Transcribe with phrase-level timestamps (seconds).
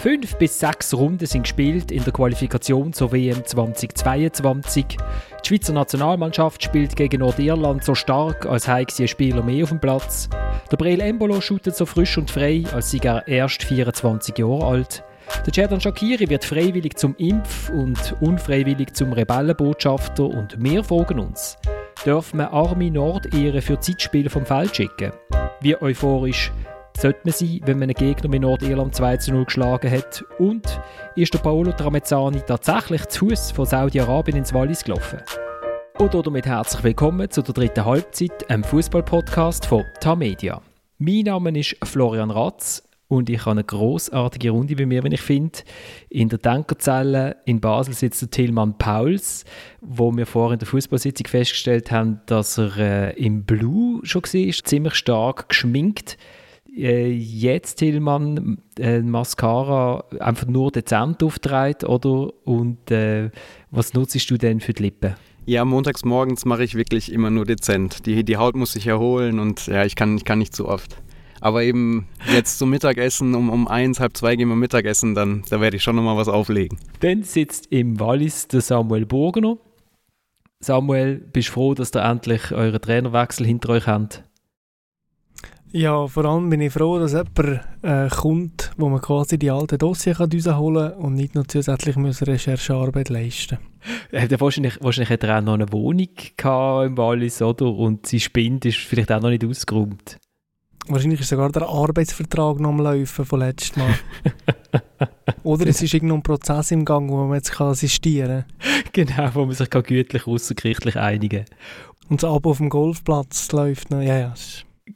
[0.00, 4.86] Fünf bis sechs Runden sind gespielt in der Qualifikation zur WM 2022.
[4.88, 4.96] Die
[5.46, 10.30] Schweizer Nationalmannschaft spielt gegen Nordirland so stark, als hätte ein Spieler mehr auf dem Platz.
[10.72, 15.04] Der Breel Embolo shootet so frisch und frei, als sei er erst 24 Jahre alt.
[15.44, 21.58] Der Cerdan Shakiri wird freiwillig zum Impf- und unfreiwillig zum Rebellenbotschafter und wir fragen uns,
[22.06, 25.12] dürfen wir Armin Nordehren für Zeitspiele vom Feld schicken?
[25.60, 26.50] Wie euphorisch
[27.00, 30.22] sollte man sein, wenn man einen Gegner mit Nordirland 2 zu 0 geschlagen hat?
[30.38, 30.80] Und
[31.16, 35.20] ist der Paolo Tramezzani tatsächlich zu Fuß von Saudi-Arabien ins Wallis gelaufen?
[35.98, 40.60] Und damit herzlich willkommen zu der dritten Halbzeit, einem Fußball-Podcast von Tamedia.
[40.98, 45.22] Mein Name ist Florian Ratz und ich habe eine großartige Runde bei mir, wenn ich
[45.22, 45.60] finde.
[46.10, 49.46] In der Denkerzelle in Basel sitzt der Tilman Pauls,
[49.80, 54.64] wo wir vorhin in der Fußballsitzung festgestellt haben, dass er äh, im Blue schon war,
[54.64, 56.18] ziemlich stark geschminkt
[56.74, 62.32] jetzt Tillmann äh, Mascara einfach nur dezent aufträgt, oder?
[62.44, 63.30] Und äh,
[63.70, 65.14] was nutzt du denn für die Lippen?
[65.46, 68.06] Ja, montags morgens mache ich wirklich immer nur dezent.
[68.06, 70.96] Die, die Haut muss sich erholen und ja, ich kann, ich kann nicht zu oft.
[71.40, 75.60] Aber eben jetzt zum Mittagessen, um, um eins, halb zwei gehen wir Mittagessen, dann da
[75.60, 76.78] werde ich schon nochmal was auflegen.
[77.00, 79.56] Dann sitzt im Wallis der Samuel Burgener.
[80.60, 84.22] Samuel, bist du froh, dass ihr endlich euren Trainerwechsel hinter euch habt?
[85.72, 89.78] Ja, vor allem bin ich froh, dass jemand äh, kommt, wo man quasi die alten
[89.78, 93.58] Dossier kann rausholen kann und nicht noch zusätzlich Recherchearbeit leisten
[94.10, 97.66] äh, wahrscheinlich, wahrscheinlich hat er auch noch eine Wohnung im Wallis, oder?
[97.66, 100.18] Und sein Spind ist vielleicht auch noch nicht ausgeräumt.
[100.88, 103.94] Wahrscheinlich ist sogar der Arbeitsvertrag noch am Laufen von letztes Mal.
[105.44, 108.82] Oder es ist irgendein Prozess im Gang, wo man jetzt kann assistieren kann.
[108.92, 111.56] Genau, wo man sich kann gütlich außergerichtlich einigen kann.
[112.08, 114.00] Und das Abo auf dem Golfplatz läuft noch.
[114.00, 114.34] Ja, ja.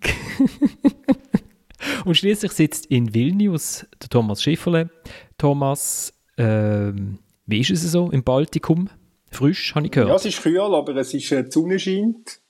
[2.05, 4.91] Und schließlich sitzt in Vilnius der Thomas Schifferle.
[5.38, 8.90] Thomas, ähm, wie ist es so im Baltikum?
[9.30, 10.11] Frisch, habe ich gehört.
[10.11, 12.40] Ja, es ist kühl, aber es ist, äh, die Sonne scheint.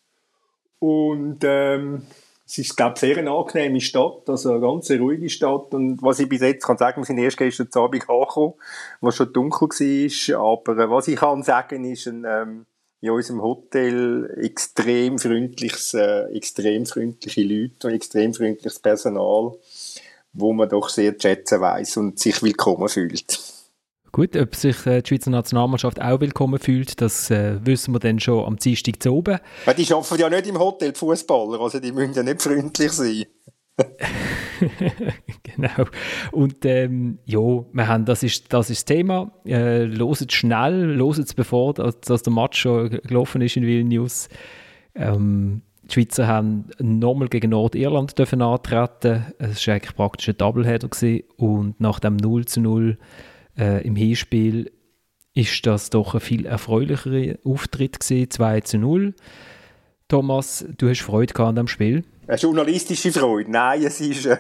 [0.78, 2.02] Und ähm,
[2.46, 5.72] es ist, glaube ich, sehr eine angenehme Stadt, also eine ganz ruhige Stadt.
[5.72, 8.54] Und was ich bis jetzt kann sagen, wir sind erst gestern Abend angekommen,
[9.00, 10.40] was schon dunkel war.
[10.40, 12.66] Aber äh, was ich kann sagen, ist ein, ähm,
[13.04, 19.52] in unserem Hotel extrem freundliches, äh, extrem freundliche Leute und extrem freundliches Personal,
[20.32, 23.38] wo man doch sehr zu schätzen weiss und sich willkommen fühlt.
[24.10, 28.20] Gut, ob sich äh, die Schweizer Nationalmannschaft auch willkommen fühlt, das äh, wissen wir dann
[28.20, 29.38] schon am Dienstag zu oben.
[29.66, 32.92] Weil die arbeiten ja nicht im Hotel, die Fußballer, also die müssen ja nicht freundlich
[32.92, 33.26] sein.
[35.42, 35.84] genau.
[36.32, 39.32] Und ähm, ja, wir haben, das, ist, das ist das Thema.
[39.46, 44.28] Äh, loset schnell, loset bevor dass, dass der Match schon gelaufen ist in Vilnius.
[44.94, 49.26] Ähm, die Schweizer haben nochmal gegen Nordirland dürfen antreten.
[49.38, 50.88] Es war eigentlich praktisch ein Doubleheader.
[50.88, 51.24] Gewesen.
[51.36, 52.98] Und nach dem 0 zu 0
[53.58, 54.70] äh, im Hinspiel
[55.34, 59.14] ist das doch ein viel erfreulicherer Auftritt gewesen, 2 zu 0.
[60.08, 62.04] Thomas, du hast Freude an dem Spiel?
[62.26, 63.50] Eine journalistische Freude.
[63.50, 64.38] Nein, es ist, äh,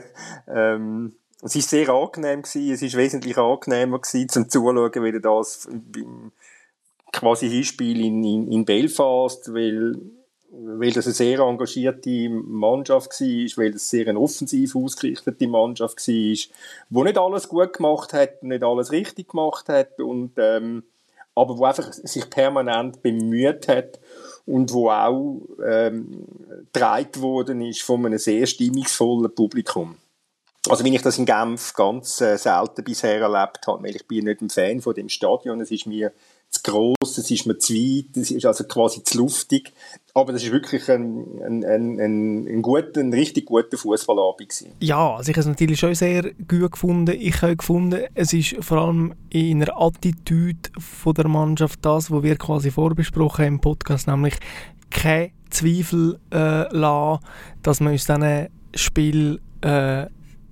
[0.48, 2.72] ähm, es ist sehr angenehm gewesen.
[2.72, 6.32] Es ist wesentlich angenehmer gewesen, zum Zuschauen, wie das beim
[7.12, 9.96] quasi Hinspiel in, in, in Belfast, weil,
[10.50, 16.14] weil das eine sehr engagierte Mannschaft war, weil es sehr eine offensiv ausgerichtete Mannschaft war,
[16.14, 16.48] die
[16.90, 20.84] nicht alles gut gemacht hat, nicht alles richtig gemacht hat und, ähm,
[21.34, 23.98] aber wo einfach sich permanent bemüht hat,
[24.46, 26.26] und wo auch ähm,
[26.72, 29.96] getragen worden ist von einem sehr stimmungsvollen Publikum.
[30.68, 34.24] Also wenn ich das in Genf ganz äh, selten bisher erlebt habe, weil ich bin
[34.24, 36.12] nicht ein Fan von dem Stadion, es ist mir
[36.64, 39.72] zu gross, es ist mir zu weit, es ist also quasi zu luftig.
[40.14, 45.16] Aber das ist wirklich ein, ein, ein, ein, ein, guter, ein richtig guter Fußballabend Ja,
[45.16, 47.16] also ich habe es natürlich schon sehr gut gefunden.
[47.18, 52.22] Ich habe gefunden, es ist vor allem in einer Attitüde von der Mannschaft das, was
[52.22, 54.34] wir quasi vorbesprochen haben im Podcast, nämlich
[54.90, 57.24] kein Zweifel äh, lassen,
[57.62, 60.06] dass man aus diesem Spiel äh,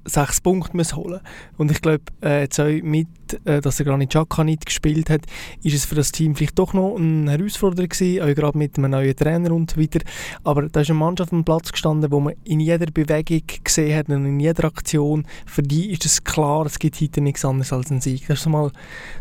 [0.04, 1.20] sechs Punkte müssen holen
[1.56, 3.08] Und ich glaube, äh, jetzt mit,
[3.44, 5.22] äh, dass er Granit Xhaka nicht gespielt hat,
[5.62, 8.90] ist es für das Team vielleicht doch noch eine Herausforderung gewesen, auch gerade mit einem
[8.90, 10.00] neuen Trainer und so weiter.
[10.44, 14.08] Aber da ist eine Mannschaft am Platz gestanden, wo man in jeder Bewegung gesehen hat
[14.08, 17.90] und in jeder Aktion, für die ist es klar, es gibt heute nichts anderes als
[17.90, 18.26] einen Sieg.
[18.28, 18.70] Das ist mal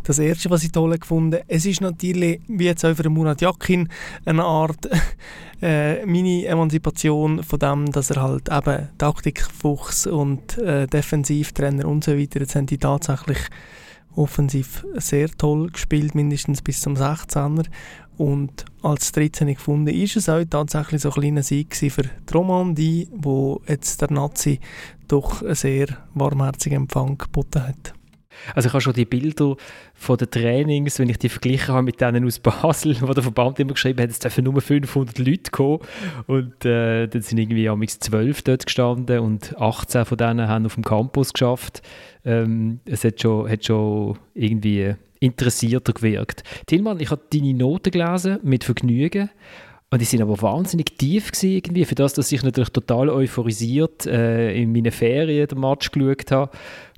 [0.04, 3.90] das Erste, was ich toll gefunden Es ist natürlich, wie jetzt auch für Murat Yakin,
[4.26, 4.90] eine Art
[5.62, 12.18] äh, meine Emanzipation von dem, dass er halt eben Taktikfuchs und äh, Defensivtrainer und so
[12.18, 13.40] weiter, jetzt haben die tatsächlich
[14.16, 17.66] offensiv sehr toll gespielt, mindestens bis zum 16er.
[18.18, 23.08] Und als 13 gefunden ist es auch tatsächlich so ein kleiner Sieg für die Romandie,
[23.12, 24.60] wo jetzt der Nazi
[25.08, 27.94] doch einen sehr warmherzigen Empfang geboten hat.
[28.56, 29.56] Also ich habe schon die Bilder
[29.94, 33.60] von den Trainings, wenn ich die verglichen habe mit denen aus Basel, wo der Verband
[33.60, 35.80] immer geschrieben hat, es dürfen nur 500 Leute kommen
[36.28, 40.76] und äh, dann sind irgendwie am 12 dort gestanden und 18 von denen haben auf
[40.76, 41.82] dem Campus geschafft.
[42.26, 46.44] Ähm, es hat schon, hat schon irgendwie interessierter gewirkt.
[46.66, 49.30] Tillmann, ich habe deine Noten gelesen, mit Vergnügen.
[49.94, 54.06] Und die sind aber wahnsinnig tief gewesen, irgendwie, für das, dass ich natürlich total euphorisiert
[54.06, 56.52] äh, in meinen Ferien den Match geschaut habe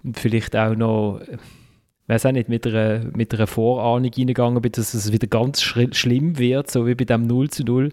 [0.04, 4.72] und vielleicht auch noch, ich weiß auch nicht, mit einer, mit einer Vorahnung reingegangen bin,
[4.74, 7.92] dass es wieder ganz schlimm wird, so wie bei dem 0 zu 0.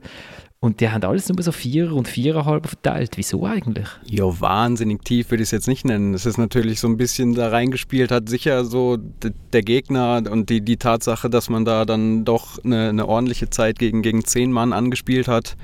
[0.62, 3.12] Und die haben alles nur so vier und viereinhalb verteilt.
[3.16, 3.88] Wieso eigentlich?
[4.04, 6.12] Ja, wahnsinnig tief würde ich es jetzt nicht nennen.
[6.12, 10.60] Es ist natürlich so ein bisschen da reingespielt, hat sicher so der Gegner und die,
[10.60, 14.74] die Tatsache, dass man da dann doch eine, eine ordentliche Zeit gegen, gegen zehn Mann
[14.74, 15.56] angespielt hat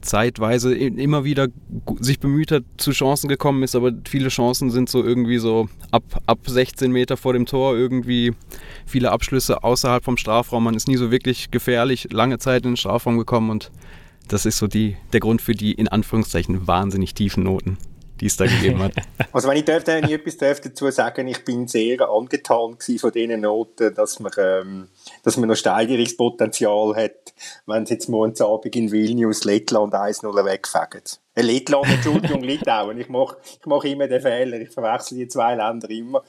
[0.00, 1.48] zeitweise immer wieder
[1.98, 6.02] sich bemüht hat, zu Chancen gekommen ist, aber viele Chancen sind so irgendwie so ab,
[6.26, 8.32] ab 16 Meter vor dem Tor irgendwie
[8.86, 10.64] viele Abschlüsse außerhalb vom Strafraum.
[10.64, 13.70] Man ist nie so wirklich gefährlich lange Zeit in den Strafraum gekommen und
[14.32, 17.78] das ist so die, der Grund für die in Anführungszeichen wahnsinnig tiefen Noten
[18.20, 18.92] die es da gegeben hat.
[19.32, 23.12] Also wenn ich, dürfte, wenn ich etwas dürfte dazu sagen, ich bin sehr angetan von
[23.12, 24.88] diesen Noten, dass man, ähm,
[25.22, 27.32] dass man noch Steigerungspotenzial hat,
[27.66, 31.02] wenn es jetzt morgen Abend in Vilnius Lettland 1-0 wegfegen.
[31.34, 32.98] Äh, Lettland, Entschuldigung, Litauen.
[32.98, 36.22] Ich mache ich mach immer den Fehler, ich verwechsel die zwei Länder immer.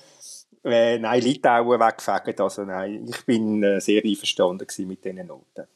[0.64, 5.68] Äh, nein, Litauen wegfegen, also nein, ich bin äh, sehr einverstanden mit diesen Noten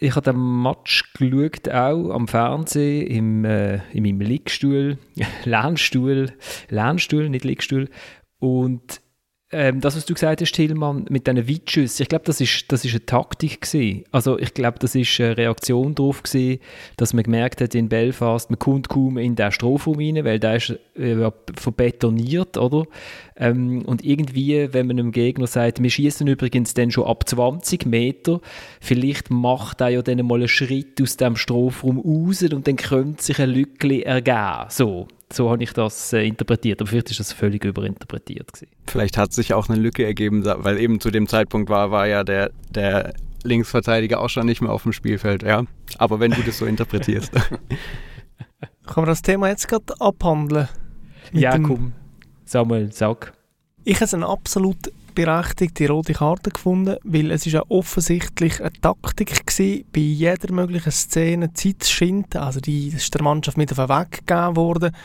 [0.00, 4.98] ich habe den Match geschaut, auch am Fernsehen, im, äh, in meinem Liegestuhl,
[5.44, 6.32] Lernstuhl,
[6.70, 7.90] Lernstuhl, nicht Liegestuhl.
[8.38, 9.02] Und
[9.52, 12.84] ähm, das, was du gesagt hast, Tillmann, mit diesen Weitschüssen, ich glaube, das ist, das
[12.84, 14.04] ist eine Taktik gewesen.
[14.12, 16.60] Also ich glaube, das ist eine Reaktion darauf gewesen,
[16.96, 20.56] dass man gemerkt hat in Belfast, man kommt kaum in den Strafraum rein, weil der
[20.56, 22.84] ist äh, verbetoniert, oder?
[23.40, 27.86] Ähm, und irgendwie, wenn man dem Gegner sagt, wir schießen übrigens dann schon ab 20
[27.86, 28.40] Meter,
[28.80, 33.22] vielleicht macht er ja dann mal einen Schritt aus dem Strafraum raus und dann könnte
[33.22, 34.66] sich ein Lückli ergeben.
[34.68, 35.08] So.
[35.32, 38.52] So habe ich das äh, interpretiert, aber vielleicht ist das völlig überinterpretiert.
[38.52, 38.72] Gewesen.
[38.88, 42.24] Vielleicht hat sich auch eine Lücke ergeben, weil eben zu dem Zeitpunkt war, war ja
[42.24, 43.14] der, der
[43.44, 45.44] Linksverteidiger auch schon nicht mehr auf dem Spielfeld.
[45.44, 45.64] Ja,
[45.98, 47.32] aber wenn du das so interpretierst.
[48.86, 50.68] Kann man das Thema jetzt gerade abhandeln?
[51.32, 51.92] Ja, komm.
[52.50, 53.32] Samuel, sag.
[53.84, 58.72] Ich habe es eine absolut berechtigte rote Karte gefunden, weil es ist ja offensichtlich eine
[58.72, 62.38] Taktik war, bei jeder möglichen Szene Zeit zu schinden.
[62.38, 64.96] Also die ist der Mannschaft mit auf den Weg gegeben worden.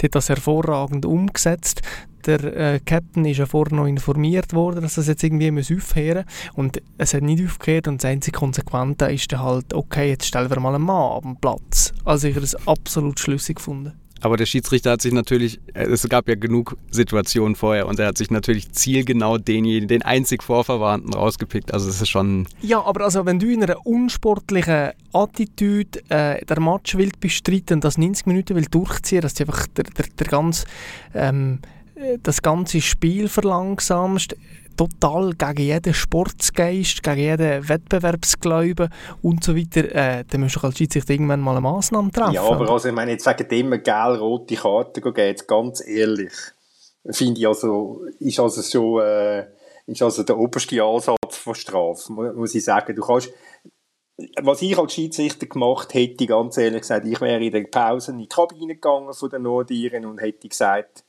[0.00, 1.82] Die hat das hervorragend umgesetzt.
[2.24, 6.54] Der äh, Captain ist ja vorher noch informiert worden, dass das jetzt irgendwie aufhören muss.
[6.54, 10.48] Und es hat nicht aufgehört und das einzige Konsequente ist dann halt, okay, jetzt stellen
[10.48, 11.92] wir mal einen Mann den Platz.
[12.06, 13.92] Also ich habe das absolut schlüssig gefunden.
[14.24, 18.06] Aber der Schiedsrichter hat sich natürlich, äh, es gab ja genug Situationen vorher und er
[18.06, 21.74] hat sich natürlich zielgenau denjenigen, den einzig Vorverwandten rausgepickt.
[21.74, 22.48] Also es ist schon...
[22.62, 27.98] Ja, aber also wenn du in einer unsportlichen Attitüde äh, der Match willst bestreiten das
[27.98, 30.64] 90 Minuten will durchziehen, dass du einfach der, der, der ganz,
[31.14, 31.58] ähm,
[31.94, 34.36] äh, das ganze Spiel verlangsamst,
[34.76, 38.88] total gegen jeden Sportsgeist, gegen jeden Wettbewerbsglauben
[39.22, 42.34] und so weiter, äh, dann musst du als Schiedsrichter irgendwann mal eine Massnahme treffen.
[42.34, 46.32] Ja, aber also, ich meine, jetzt wegen dem gelb-rote Karte geben, jetzt ganz ehrlich,
[47.10, 49.46] finde ich also, ist also schon, äh,
[49.86, 52.94] ist also der oberste Ansatz von Strafe, muss ich sagen.
[52.94, 53.30] Du kannst,
[54.42, 58.18] was ich als Schiedsrichter gemacht hätte, ganz ehrlich gesagt, ich wäre in der Pause in
[58.18, 61.04] die Kabine gegangen von den Nordiren und hätte gesagt,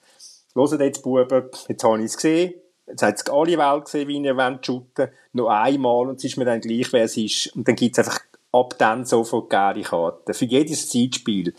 [0.55, 2.53] Hört jetzt, Buben, jetzt habe ich es gesehen,
[2.87, 6.45] Jetzt hat es alle Welt gesehen, wie ihr shooten Noch einmal und es ist mir
[6.45, 7.55] dann gleich, wer es ist.
[7.55, 8.21] Und dann gibt es einfach
[8.55, 10.33] ab dann sofort gelbe Karten.
[10.33, 11.53] Für jedes Zeitspiel.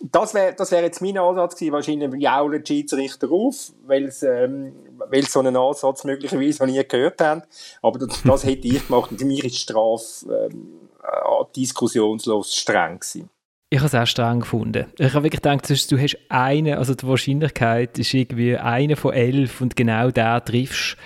[0.00, 1.72] Das wäre das wär jetzt mein Ansatz gewesen.
[1.72, 4.74] Wahrscheinlich jaulen die Schiedsrichter auf, weil ähm,
[5.28, 7.42] so einen Ansatz möglicherweise noch nie gehört haben.
[7.80, 9.10] Aber das, das hätte ich gemacht.
[9.10, 13.30] Und für mich ist die Strafe ähm, äh, diskussionslos streng gewesen.
[13.68, 14.86] Ich habe es auch streng gefunden.
[14.98, 19.60] Ich habe wirklich gedacht, du hast einen, also die Wahrscheinlichkeit ist irgendwie eine von elf
[19.60, 20.96] und genau der triffst.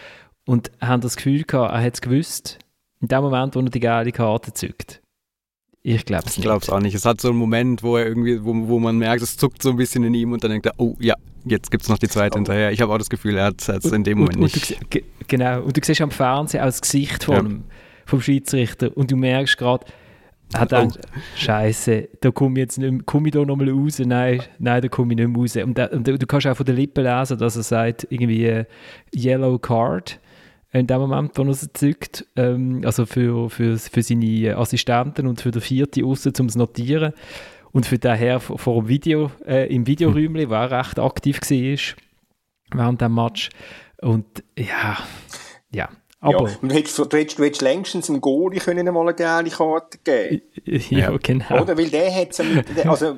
[0.46, 2.58] Und haben das Gefühl gehabt, er hat es gewusst,
[3.00, 5.00] in dem Moment, wo er die geile Karte zückt.
[5.82, 6.38] Ich glaube es nicht.
[6.38, 6.94] Ich glaube es auch nicht.
[6.94, 9.70] Es hat so einen Moment, wo er irgendwie, wo, wo man merkt, es zuckt so
[9.70, 11.14] ein bisschen in ihm und dann denkt er, oh ja,
[11.46, 12.38] jetzt gibt es noch die zweite oh.
[12.38, 12.72] hinterher.
[12.72, 14.78] Ich habe auch das Gefühl, er hat es in dem Moment und, und nicht.
[14.92, 17.56] Du, genau, und du siehst am Fernsehen auch das Gesicht von ja.
[18.04, 19.86] vom Schiedsrichter und du merkst gerade,
[20.54, 21.18] hat gedacht, oh.
[21.36, 23.98] Scheiße, da komme ich jetzt nicht, komme ich da nochmal raus?
[23.98, 25.56] Nein, nein, da komme ich nicht mehr raus.
[25.56, 28.64] Und, da, und, du kannst auch von den Lippen lesen, dass er sagt, irgendwie äh,
[29.14, 30.18] Yellow Card
[30.72, 35.40] in dem Moment, wo er es zückt, ähm, also für, für, für seine Assistenten und
[35.40, 37.12] für den vierten außen zum Notieren
[37.72, 41.96] und für den Herr vor dem Video, äh, im Videoräumchen, der auch recht aktiv war
[42.72, 43.50] während dem Match.
[44.00, 44.98] Und ja,
[45.72, 45.88] ja.
[46.22, 49.48] Aber, ja, du, hättest, du, hättest, du hättest längstens dem Goalie können mal eine geile
[49.48, 50.42] Karte geben
[50.90, 51.62] Ja, genau.
[51.62, 51.78] Oder?
[51.78, 52.38] Weil der hat
[52.86, 53.16] also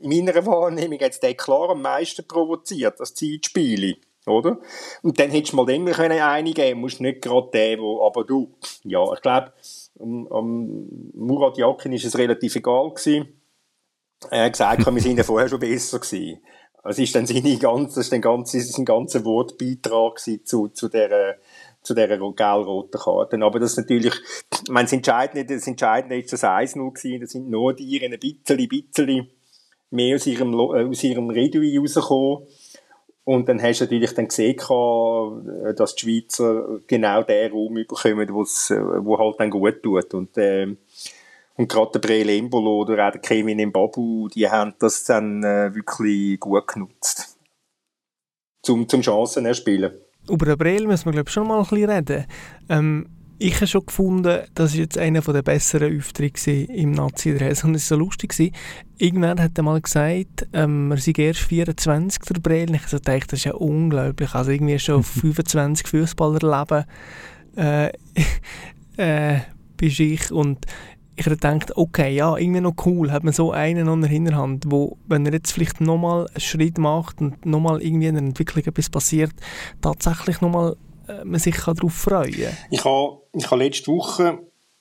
[0.00, 3.96] in meiner Wahrnehmung hat der klar am meisten provoziert, das Zeitspiele.
[4.26, 4.58] Oder?
[5.02, 8.54] Und dann hättest du mal den können einigen musst nicht gerade den, wo, aber du,
[8.84, 9.52] ja, ich glaube,
[9.94, 13.40] um, um Murat Yakin ist es relativ egal gewesen.
[14.30, 16.40] Er hat gesagt, wir sind ja vorher schon besser gewesen.
[16.84, 21.38] Es ist dann seine ganze, das ist dann ganze, sein ganzer Wortbeitrag zu, zu der,
[21.88, 23.42] zu dieser gelb-roten Karte.
[23.42, 24.14] Aber das natürlich,
[24.52, 27.20] ich meine, das Entscheidende, das Entscheidende ist das 1-0 gewesen.
[27.20, 29.30] Das sind nur die ein bisschen, bisschen
[29.90, 32.46] mehr aus ihrem, äh, aus ihrem Redui rausgekommen.
[33.24, 34.56] Und dann hast du natürlich dann gesehen,
[35.76, 40.14] dass die Schweizer genau den Raum bekommen, äh, wo halt dann gut tut.
[40.14, 40.76] Und, äh,
[41.56, 45.74] und gerade der Breel Embolo oder auch der Kevin Mbabu, die haben das dann äh,
[45.74, 47.36] wirklich gut genutzt.
[48.62, 49.92] Zum, zum Chancen erspielen.
[50.28, 52.26] Über den Breel müssen wir, glaube schon mal ein bisschen reden.
[52.68, 53.06] Ähm,
[53.40, 57.62] ich habe schon gefunden, das ist jetzt einer der besseren Auftritte im Nazi-Dress.
[57.62, 58.52] Und es war so lustig.
[58.96, 62.74] Irgendwann hat er mal gesagt, ähm, er sei erst 24, der Breel.
[62.74, 64.34] Ich so dachte, das ist ja unglaublich.
[64.34, 66.84] Also irgendwie schon 25 Fußballerleben
[67.56, 67.92] äh,
[68.96, 69.40] äh,
[69.76, 70.32] bist ich.
[70.32, 70.66] Und
[71.18, 74.64] ich habe gedacht, okay, ja, irgendwie noch cool, hat man so einen an der Hinterhand,
[74.68, 78.64] wo, wenn er jetzt vielleicht nochmal einen Schritt macht und nochmal irgendwie in der Entwicklung
[78.64, 79.32] etwas passiert,
[79.80, 80.76] tatsächlich nochmal
[81.08, 82.56] äh, man sich darauf freuen.
[82.70, 84.38] Ich habe, ich habe letzte Woche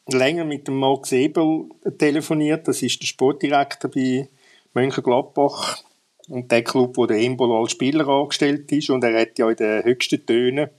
[0.08, 2.68] länger mit dem Max Ebel telefoniert.
[2.68, 4.30] Das ist der Sportdirektor bei
[4.74, 5.84] Mönchengladbach
[6.28, 8.92] und der Club, wo der Embolo als Spieler angestellt ist.
[8.92, 10.70] Und er hat ja in den höchsten Tönen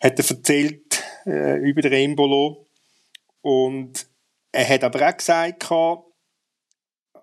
[0.00, 2.66] hat er erzählt äh, über den Embolo.
[3.40, 4.07] Und
[4.58, 5.70] er hat aber auch gesagt,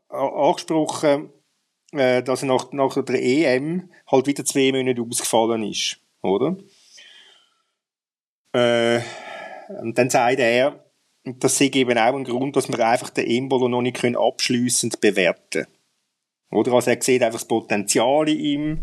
[0.07, 1.33] angesprochen,
[1.91, 5.99] äh, dass er nach, nach der EM halt wieder zwei Monate ausgefallen ist.
[6.21, 6.55] Oder?
[8.53, 9.01] Äh,
[9.81, 10.85] und dann sagt er,
[11.25, 15.63] das sei eben auch ein Grund, dass wir einfach den Embolo noch nicht abschliessend bewerten
[15.63, 15.67] können.
[16.51, 16.71] Oder?
[16.71, 18.79] Also er sieht einfach das Potenzial in ihm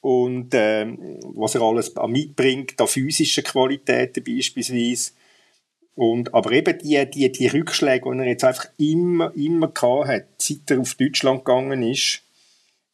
[0.00, 0.86] und äh,
[1.34, 5.12] was er alles mitbringt, an physischen Qualitäten beispielsweise.
[5.98, 10.24] Und, aber eben die, die, die Rückschläge, die er jetzt einfach immer, immer gehabt hat,
[10.38, 12.22] seit er auf Deutschland gegangen ist,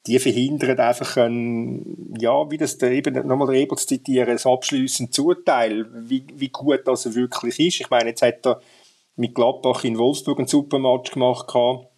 [0.07, 5.13] die verhindern einfach ein, ja, wie das der eben, nochmal der Ebert zitieren, ein abschliessend
[5.13, 7.83] Zuteil, wie, wie gut das er wirklich ist.
[7.83, 8.63] Ich meine, jetzt hat er
[9.17, 11.89] mit Gladbach in Wolfsburg einen super Match gemacht gehabt.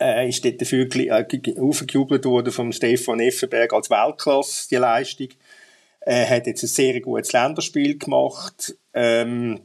[0.00, 5.28] Äh, ist dort dafür äh, aufgejubelt worden vom Stefan Effenberg als Weltklasse, die Leistung.
[6.00, 8.76] Er hat jetzt ein sehr gutes Länderspiel gemacht.
[8.92, 9.60] Ähm,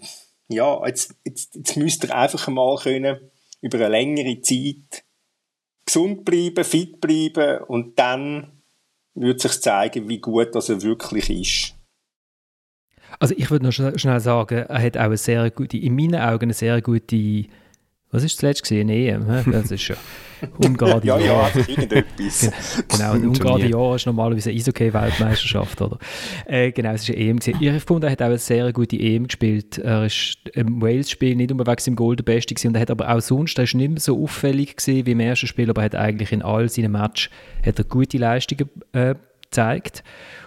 [0.52, 3.20] ja, jetzt, jetzt, jetzt müsste er einfach mal können,
[3.62, 5.04] über eine längere Zeit
[5.86, 8.62] gesund bleiben, fit bleiben und dann
[9.14, 11.76] wird sich zeigen, wie gut das er wirklich ist.
[13.20, 16.46] Also ich würde noch schnell sagen, er hat auch eine sehr gute, in meinen Augen
[16.46, 17.46] eine sehr gute
[18.12, 18.90] was ist das letzte gesehen?
[18.90, 19.26] EM?
[19.52, 19.96] Das ist schon
[20.58, 22.52] Ungarn Ja, ja, irgendetwas.
[22.88, 25.98] genau, ein Ungarn Jahr ist normalerweise eine Eishockey-Weltmeisterschaft, oder?
[26.46, 27.62] Äh, genau, es ist eine EM gewesen.
[27.62, 29.78] Ich fand, er hat auch eine sehr gute EM gespielt.
[29.78, 33.14] Er ist im Wales-Spiel nicht wegen seinem Goal der Beste gewesen und er hat aber
[33.14, 35.86] auch sonst, er ist nicht mehr so auffällig gewesen wie im ersten Spiel, aber er
[35.86, 37.30] hat eigentlich in all seinen Matches
[37.66, 40.04] hat er gute Leistungen äh, gezeigt.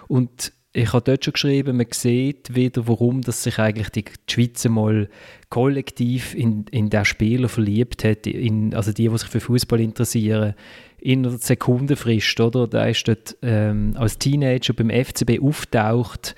[0.07, 4.67] Und ich habe dort schon geschrieben, man sieht wieder, warum dass sich eigentlich die, Schweiz
[4.67, 5.07] mal
[5.49, 10.53] kollektiv in, in den Spieler verliebt hat, in, also die, die sich für Fußball interessieren,
[10.99, 12.67] in einer Sekundenfrist, oder?
[12.67, 16.35] Da ist dort ähm, als Teenager beim FCB auftaucht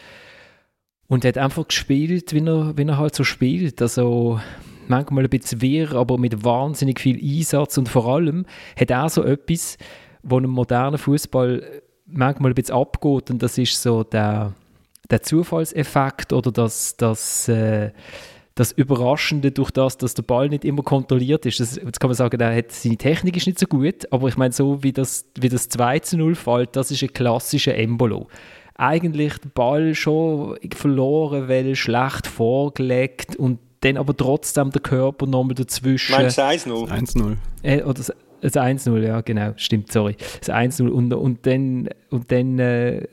[1.07, 4.39] und hat einfach gespielt, wie er, wie er halt so spielt, also
[4.87, 7.77] manchmal ein bisschen wirr, aber mit wahnsinnig viel Einsatz.
[7.77, 8.45] Und vor allem
[8.79, 9.77] hat er so etwas,
[10.21, 14.53] wo einem modernen Fußball manchmal ein bisschen abgeht und das ist so der,
[15.09, 17.91] der Zufallseffekt oder das, das, äh,
[18.55, 21.59] das Überraschende durch das, dass der Ball nicht immer kontrolliert ist.
[21.59, 24.37] Das, jetzt kann man sagen, der hat, seine Technik ist nicht so gut, aber ich
[24.37, 28.27] meine, so wie das, wie das 2 zu 0 fällt, das ist ein klassischer Embolo.
[28.75, 35.55] Eigentlich der Ball schon verloren, weil schlecht vorgelegt und dann aber trotzdem der Körper nochmal
[35.55, 36.15] dazwischen.
[36.15, 36.89] Meinst du 1-0?
[36.89, 37.35] 1-0.
[37.63, 38.01] Äh, oder
[38.41, 40.15] das 1-0, ja, genau, stimmt, sorry.
[40.39, 43.07] Das 1-0 und, und dann, und dann äh,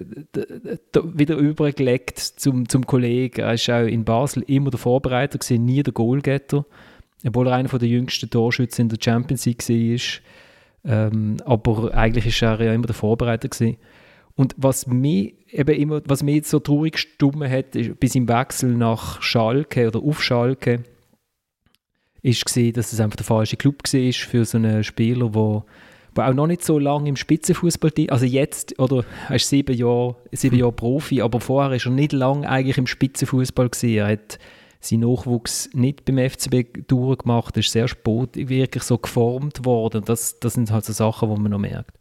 [1.14, 3.40] wieder übergelegt zum, zum Kollegen.
[3.40, 6.64] Er war auch in Basel immer der Vorbereiter, gewesen, nie der Goalgetter,
[7.26, 10.20] obwohl er einer der jüngsten Torschützen in der Champions League war.
[10.86, 13.48] Ähm, aber eigentlich war er ja immer der Vorbereiter.
[13.48, 13.78] Gewesen.
[14.36, 18.74] Und was mich eben immer, was mich so traurig gestummen hat, ist, bis im Wechsel
[18.74, 20.82] nach Schalke oder auf Schalke,
[22.24, 25.64] ist gesehen, dass es einfach der falsche Club war für so einen Spieler, wo,
[26.16, 30.16] der auch noch nicht so lange im Spitzenfußball, also jetzt, oder er ist sieben Jahre,
[30.32, 33.96] sieben Jahre Profi, aber vorher ist er nicht lange eigentlich im Spitzenfußball gewesen.
[33.96, 34.38] Er hat
[34.80, 40.02] seinen Nachwuchs nicht beim FCB durchgemacht, ist sehr spät wirklich so geformt worden.
[40.04, 41.92] Das, das sind halt so Sachen, die man noch merkt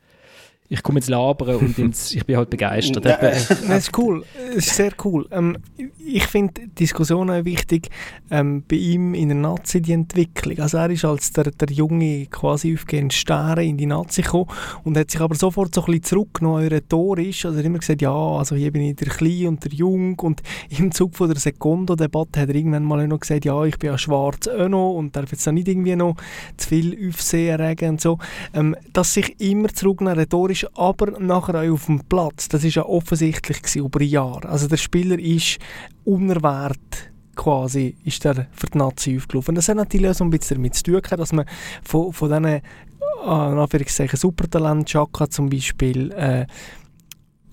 [0.69, 3.05] ich komme jetzt labern und ins, ich bin halt begeistert.
[3.05, 5.27] Ja, das ist cool, das ist sehr cool.
[5.31, 5.57] Ähm,
[6.05, 7.89] ich finde Diskussionen wichtig
[8.31, 10.59] ähm, bei ihm in der Nazi die Entwicklung.
[10.59, 14.47] Also er ist als der, der junge quasi aufgehende Stern in die Nazi gekommen
[14.83, 17.45] und hat sich aber sofort so ein bisschen zurückgenommen rhetorisch.
[17.45, 20.17] Also er hat immer gesagt, ja, also hier bin ich der Klein und der Jung
[20.19, 23.91] und im Zug von der Sekondo-Debatte hat er irgendwann mal noch gesagt, ja, ich bin
[23.91, 26.15] ja schwarz auch noch und darf jetzt nicht irgendwie noch
[26.57, 28.17] zu viel Aufsehen erregen und so.
[28.53, 32.75] Ähm, dass sich immer zurücknehmen rhetorisch ist aber nachher auch auf dem Platz, das ist
[32.75, 34.47] ja offensichtlich über Jahre.
[34.47, 35.59] Also der Spieler ist
[36.05, 39.55] unerwehrt quasi ist der für die Nazi aufgelaufen.
[39.55, 41.45] Das hat natürlich auch so ein bisschen damit zu tun, dass man
[41.83, 46.45] von, von diesen äh, Supertalent Chaka zum Beispiel äh,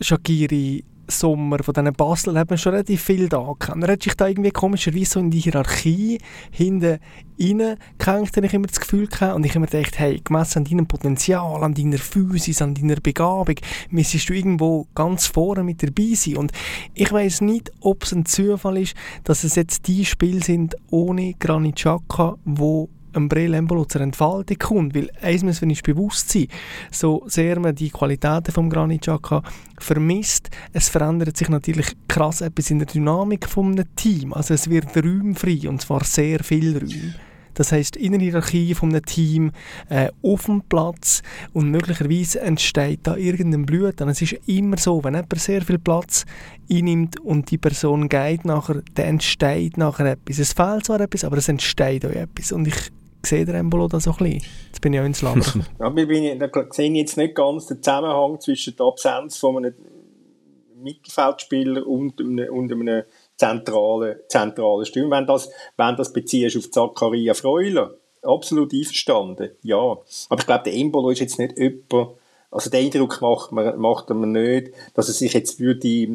[0.00, 3.83] Shakiri Sommer von diesen Basel hat man schon relativ viel da gehabt.
[3.83, 6.19] Er hat sich da irgendwie komischerweise so in die Hierarchie
[6.50, 6.99] hinten
[7.40, 9.35] reingehängt, habe ich immer das Gefühl gehabt.
[9.35, 13.57] Und ich habe gedacht, hey, gemessen an deinem Potenzial, an deiner Physis, an deiner Begabung,
[13.90, 16.37] müsstest du irgendwo ganz vorne mit dabei sein.
[16.37, 16.52] Und
[16.95, 21.35] ich weiß nicht, ob es ein Zufall ist, dass es jetzt die Spiele sind ohne
[21.35, 24.95] Granit Xhaka, wo ein Brelembolo zur Entfaltung kommt.
[24.95, 26.47] Weil eins muss man bewusst sein,
[26.90, 29.43] so sehr man die Qualitäten vom Granit Xhaka
[29.79, 34.33] vermisst, es verändert sich natürlich krass etwas in der Dynamik vom Team.
[34.33, 37.14] Also es wird Räume frei und zwar sehr viel Räume.
[37.55, 39.52] Das heißt Innenhierarchie von einem
[39.88, 44.09] äh, auf dem Platz und möglicherweise entsteht da irgendein Blüten.
[44.09, 46.25] Es ist immer so, wenn jemand sehr viel Platz
[46.71, 50.38] einnimmt und die Person geht nachher, dann entsteht nachher etwas.
[50.38, 52.52] Es fehlt zwar etwas, aber es entsteht auch etwas.
[52.52, 52.90] Und ich
[53.27, 54.43] sehe der Embolo da so ein bisschen.
[54.67, 55.59] Jetzt bin ich auch ins Land.
[55.79, 59.59] ja, wir bin, da sehe ich jetzt nicht ganz den Zusammenhang zwischen der Absenz von
[59.59, 59.75] einem
[60.83, 63.02] Mittelfeldspieler und einem, und einem
[63.37, 65.11] zentralen, zentralen Stimme.
[65.11, 69.97] Wenn das, wenn das beziehst auf Zakaria Freuler, absolut einverstanden, ja.
[70.28, 72.17] Aber ich glaube, der Embolo ist jetzt nicht jemand,
[72.50, 76.09] also den Eindruck macht man, macht man nicht, dass er sich jetzt würde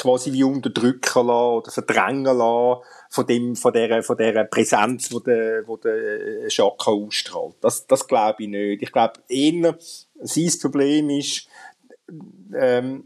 [0.00, 5.20] quasi wie unterdrücken lassen oder verdrängen lassen von dem, von der, von der Präsenz, wo
[5.20, 7.56] der, wo der Schaka ausstrahlt.
[7.60, 8.82] Das, das glaube ich nicht.
[8.82, 9.76] Ich glaube eher,
[10.22, 11.46] sein Problem ist,
[12.54, 13.04] ähm,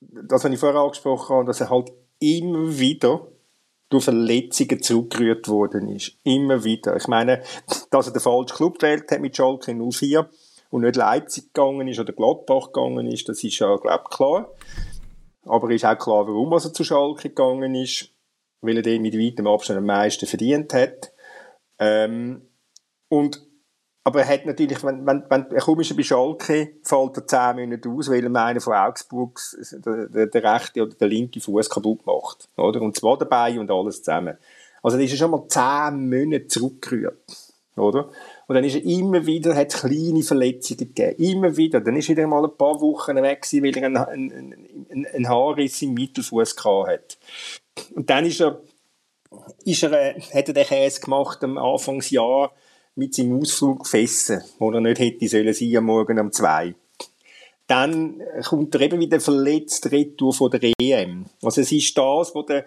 [0.00, 3.26] das, was ich vorher angesprochen habe, dass er halt immer wieder
[3.88, 6.12] durch Verletzungen zurückgerührt worden ist.
[6.22, 6.96] Immer wieder.
[6.96, 7.42] Ich meine,
[7.90, 10.28] dass er den falschen Club gewählt hat mit Schalke 04
[10.70, 14.48] und nicht Leipzig gegangen ist oder Gladbach gegangen ist, das ist ja, glaube ich, klar.
[15.46, 18.10] Aber ist auch klar, warum er zu Schalke gegangen ist
[18.60, 21.12] weil er den mit weitem Abstand am meisten verdient hat.
[21.78, 22.42] Ähm,
[23.08, 23.42] und,
[24.04, 27.88] aber er hat natürlich, wenn, wenn, wenn er komisch bei Schalke, fällt er 10 Monate
[27.88, 29.40] aus, weil er einen von Augsburg
[29.84, 32.48] der, der, rechte oder der linke Fuß kaputt macht.
[32.56, 32.80] Oder?
[32.82, 34.36] Und zwar dabei und alles zusammen.
[34.82, 37.18] Also, da ist schon mal 10 Monate zurückgerührt.
[37.76, 38.10] Oder?
[38.50, 41.22] Und dann ist er immer wieder, hat kleine Verletzungen gegeben.
[41.22, 41.80] Immer wieder.
[41.80, 45.28] Dann ist er wieder mal ein paar Wochen weg gewesen, weil er einen, einen, einen,
[45.28, 47.18] Haarriss im Mittelfuß gehabt hat.
[47.94, 48.60] Und dann ist er,
[49.64, 52.52] ist er, äh, hat er den Käse gemacht am Anfangsjahr
[52.96, 56.74] mit seinem Ausflug Fessen, wo er nicht hätte sollen sein am Morgen um zwei.
[57.68, 61.26] Dann kommt er eben wieder verletzt retour von der EM.
[61.40, 62.66] Also es ist das, wo der,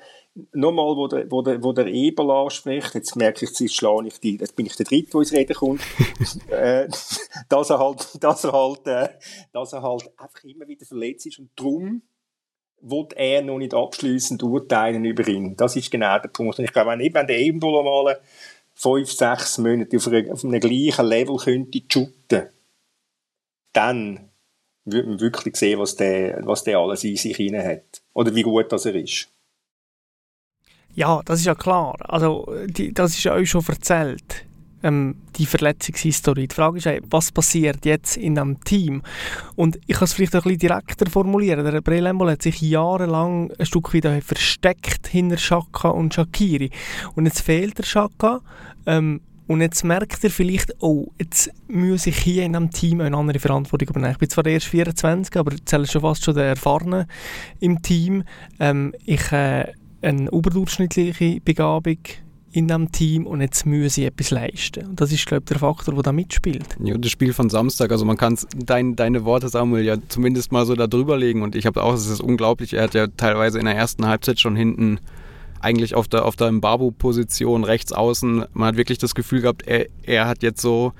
[0.51, 4.19] nochmal, wo der, wo der, wo der Eberl anspricht, jetzt merke ich, jetzt schlage ich
[4.19, 5.81] die, jetzt bin ich der Dritte, der ins Reden kommt,
[6.49, 6.87] äh,
[7.49, 9.09] dass er halt, dass er halt, äh,
[9.51, 12.01] dass er halt einfach immer wieder verletzt ist und darum
[12.81, 15.55] wird er noch nicht abschließend urteilen über ihn.
[15.55, 16.59] Das ist genau der Punkt.
[16.59, 18.19] Und ich glaube, wenn, wenn der Embolo mal
[18.73, 22.49] fünf, sechs Monate auf, einer, auf einem gleichen Level könnte shooten,
[23.71, 24.29] dann
[24.85, 28.01] würde man wirklich sehen, was der, was der alles in sich hinein hat.
[28.13, 29.32] Oder wie gut das er ist.
[30.95, 31.95] Ja, das ist ja klar.
[31.99, 34.45] Also, die, das ist ja euch schon erzählt
[34.83, 36.47] ähm, die Verletzungshistorie.
[36.47, 39.01] Die Frage ist, was passiert jetzt in einem Team?
[39.55, 41.65] Und ich kann es vielleicht ein bisschen direkter formulieren.
[41.65, 46.69] Der Brelembol hat sich jahrelang ein Stück wieder versteckt hinter Schaka und Shakiri.
[47.15, 48.41] Und jetzt fehlt der Schaka.
[48.85, 53.17] Ähm, und jetzt merkt er vielleicht, oh, jetzt muss ich hier in einem Team eine
[53.17, 54.13] andere Verantwortung übernehmen.
[54.13, 57.07] Ich bin zwar erst 24, aber zähle schon fast schon der Erfahrene
[57.59, 58.23] im Team.
[58.59, 61.97] Ähm, ich äh, eine überdurchschnittliche Begabung
[62.51, 64.85] in diesem Team und jetzt müssen sie etwas leisten.
[64.85, 66.77] Und das ist, glaube ich, der Faktor, der da mitspielt.
[66.83, 70.65] Ja, das Spiel von Samstag, also man kann dein, deine Worte, Samuel, ja zumindest mal
[70.65, 73.57] so da drüber legen und ich habe auch, es ist unglaublich, er hat ja teilweise
[73.57, 74.99] in der ersten Halbzeit schon hinten
[75.61, 79.87] eigentlich auf der, auf der Mbabu-Position rechts außen, man hat wirklich das Gefühl gehabt, er,
[80.03, 80.93] er hat jetzt so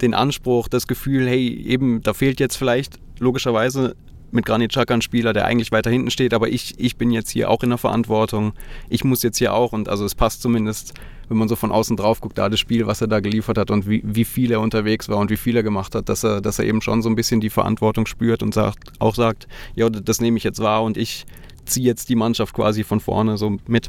[0.00, 3.96] den Anspruch, das Gefühl, hey, eben, da fehlt jetzt vielleicht logischerweise
[4.32, 7.30] mit Granit Xhaka ein Spieler, der eigentlich weiter hinten steht, aber ich, ich bin jetzt
[7.30, 8.52] hier auch in der Verantwortung.
[8.88, 10.94] Ich muss jetzt hier auch und also es passt zumindest,
[11.28, 13.70] wenn man so von außen drauf guckt, da das Spiel, was er da geliefert hat
[13.70, 16.40] und wie, wie viel er unterwegs war und wie viel er gemacht hat, dass er,
[16.40, 19.88] dass er eben schon so ein bisschen die Verantwortung spürt und sagt, auch sagt, ja,
[19.88, 21.26] das nehme ich jetzt wahr und ich
[21.64, 23.88] ziehe jetzt die Mannschaft quasi von vorne so mit.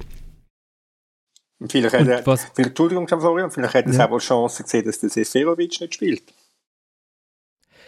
[1.70, 4.10] Vielleicht hat er, vielleicht, Entschuldigung, Florian, vielleicht hat er ja.
[4.10, 6.24] auch Chance gesehen, dass der Seferovic nicht spielt.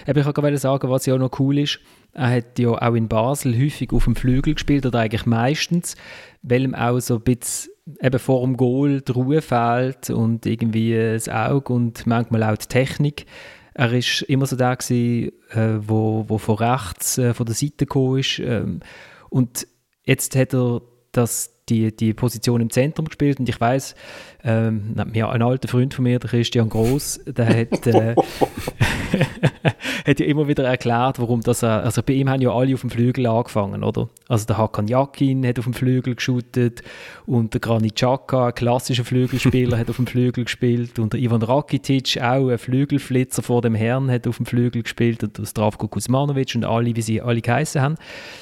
[0.05, 1.79] Ich wollte sagen, was ja auch noch cool ist,
[2.13, 5.95] er hat ja auch in Basel häufig auf dem Flügel gespielt, oder eigentlich meistens,
[6.41, 10.95] weil ihm auch so ein bisschen eben vor dem Goal die Ruhe fehlt und irgendwie
[10.95, 13.25] das Auge und manchmal auch die Technik.
[13.73, 17.85] Er ist immer so der gewesen, äh, wo, wo von rechts äh, von der Seite
[17.85, 18.39] gekommen ist.
[18.39, 18.81] Ähm,
[19.29, 19.67] und
[20.05, 23.95] jetzt hat er das die, die Position im Zentrum gespielt und ich weiß,
[24.43, 28.15] ähm, ja, ein alter Freund von mir, der Christian Groß, der hat, äh,
[30.05, 32.89] hat ja immer wieder erklärt, warum das, also bei ihm haben ja alle auf dem
[32.89, 34.09] Flügel angefangen, oder?
[34.27, 36.83] Also der Hakan Yakin hat auf dem Flügel geschootet
[37.25, 41.41] und der Granit Xhaka, ein klassischer Flügelspieler, hat auf dem Flügel gespielt und der Ivan
[41.41, 45.87] Rakitic, auch ein Flügelflitzer vor dem Herrn, hat auf dem Flügel gespielt und der Stravko
[45.87, 47.95] Kuzmanovic und alle, wie sie alle geheißen haben,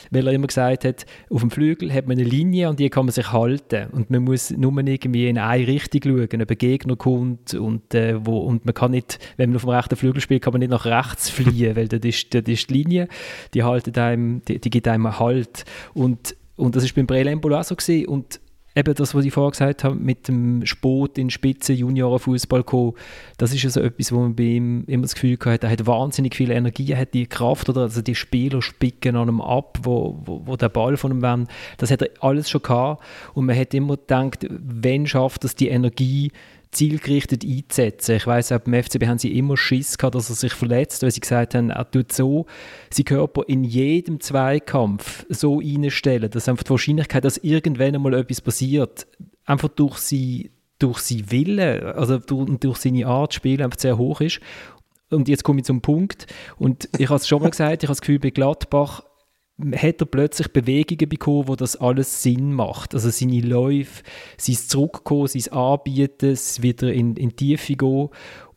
[0.10, 3.06] weil er immer gesagt hat, auf dem Flügel hat man eine Linie und die kann
[3.06, 6.96] man sich halten und man muss nur irgendwie in eine Richtung schauen, ob ein Gegner
[6.96, 10.42] kommt und, äh, wo, und man kann nicht, wenn man auf dem rechten Flügel spielt,
[10.42, 13.08] kann man nicht nach rechts fliehen, weil dort ist, dort ist die Linie,
[13.54, 15.66] die, haltet einem, die, die gibt einem Halt.
[15.94, 18.08] Und, und das ist beim Brelembolo auch so gewesen.
[18.08, 18.40] Und
[18.76, 22.94] eben das, was ich vorher gesagt habe, mit dem Sport in Spitze Juniorenfußball kommen,
[23.38, 25.86] das ist ja so etwas, wo man bei ihm immer das Gefühl hat, er hat
[25.86, 29.80] wahnsinnig viel Energie, er hat die Kraft oder also die Spieler spicken an ihm ab,
[29.84, 31.48] wo, wo, wo der Ball von ihm wollen.
[31.78, 33.04] Das hat er alles schon gehabt.
[33.34, 36.32] Und man hat immer gedacht, wenn schafft das die Energie
[36.72, 38.16] zielgerichtet einzusetzen.
[38.16, 41.12] Ich weiß auch beim FCB haben sie immer Schiss gehabt, dass er sich verletzt, weil
[41.12, 42.46] sie gesagt haben, er tut so
[42.90, 48.42] seinen Körper in jedem Zweikampf so einstellen, dass einfach die Wahrscheinlichkeit, dass irgendwann einmal etwas
[48.42, 49.08] passiert,
[49.46, 54.00] einfach durch sie durch sie Wille, also durch, durch seine Art zu spielen, einfach sehr
[54.00, 54.40] hoch ist.
[55.12, 56.26] Und jetzt komme ich zum Punkt.
[56.58, 59.04] Und ich habe es schon mal gesagt, ich habe das Gefühl, bei Gladbach
[59.76, 62.94] hat er plötzlich Bewegungen bekommen, wo das alles Sinn macht.
[62.94, 64.04] Also seine Läufe,
[64.38, 68.10] sein Zurückkommen, sein Anbieten, wieder in, in die Tiefe gehen.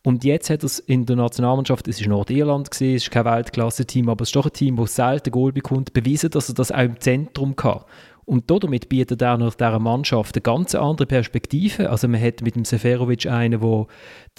[0.06, 3.24] Und jetzt hat er es in der Nationalmannschaft, es ist Nordirland gesehen, es ist kein
[3.24, 6.70] Weltklasse-Team, aber es ist doch ein Team, das selten Goal bekommt, bewiesen, dass er das
[6.70, 7.84] auch im Zentrum kann.
[8.26, 11.90] Und damit bietet er nach dieser Mannschaft eine ganz andere Perspektive.
[11.90, 13.86] Also man hat mit dem Seferovic einen, der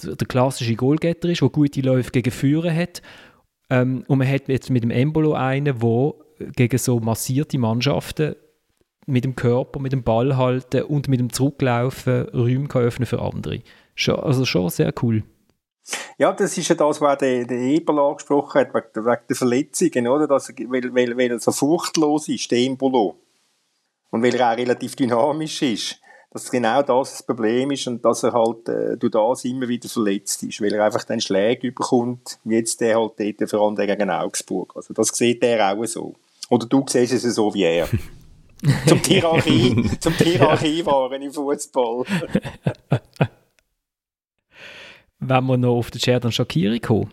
[0.02, 3.02] der klassische Goalgetter ist, der gute Läufe gegen Führer hat.
[3.70, 8.36] Ähm, und man hat jetzt mit dem Embolo einen, der gegen so massierte Mannschaften
[9.06, 13.22] mit dem Körper, mit dem Ball halten und mit dem Zurücklaufen Räume kann öffnen für
[13.22, 13.62] andere.
[13.94, 15.22] Schon, also schon sehr cool.
[16.18, 20.08] Ja, das ist ja das, was der, der Eberl angesprochen hat, wegen, wegen der Verletzungen,
[20.08, 20.26] oder?
[20.26, 23.16] Dass, weil, weil, weil er so furchtlos ist, der Embolo.
[24.10, 26.00] Und weil er auch relativ dynamisch ist.
[26.30, 29.88] Dass genau das das Problem ist und dass er halt äh, durch das immer wieder
[29.88, 30.60] verletzt ist.
[30.60, 34.72] Weil er einfach den Schläge bekommt, wie jetzt der halt dort vor allem gegen Augsburg.
[34.74, 36.14] Also das sieht er auch so.
[36.50, 37.88] Oder du siehst es so wie er.
[38.86, 42.04] zum Hierarchie, zum Hierarchie waren im Fußball.
[45.18, 47.12] Wenn wir noch auf den Sheridan Shakiri kommen.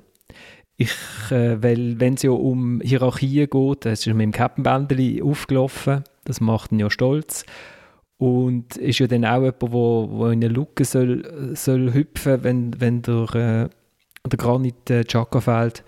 [0.76, 0.92] Ich,
[1.30, 6.42] äh, weil, wenn es ja um Hierarchien geht, das ist mit dem Kappenbändeli aufgelaufen, das
[6.42, 7.46] macht ihn ja stolz.
[8.18, 12.44] Und ist ja dann auch jemand, der wo, wo in eine Luke soll, soll hüpfen,
[12.44, 13.70] wenn, wenn der, äh,
[14.28, 15.84] der Granit äh, Chaka fällt.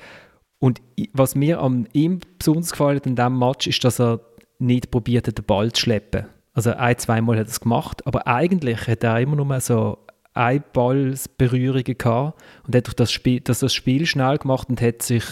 [0.66, 0.82] Und
[1.14, 4.22] was mir an ihm besonders gefallen hat in diesem Match, ist, dass er
[4.58, 6.26] nicht probiert hat, den Ball zu schleppen.
[6.56, 10.00] Also ein, zweimal hat er es gemacht, aber eigentlich hat er immer nur so
[10.34, 15.04] ein Ballberührungen gehabt und hat durch das Spiel, das, das Spiel schnell gemacht und hat
[15.04, 15.26] sich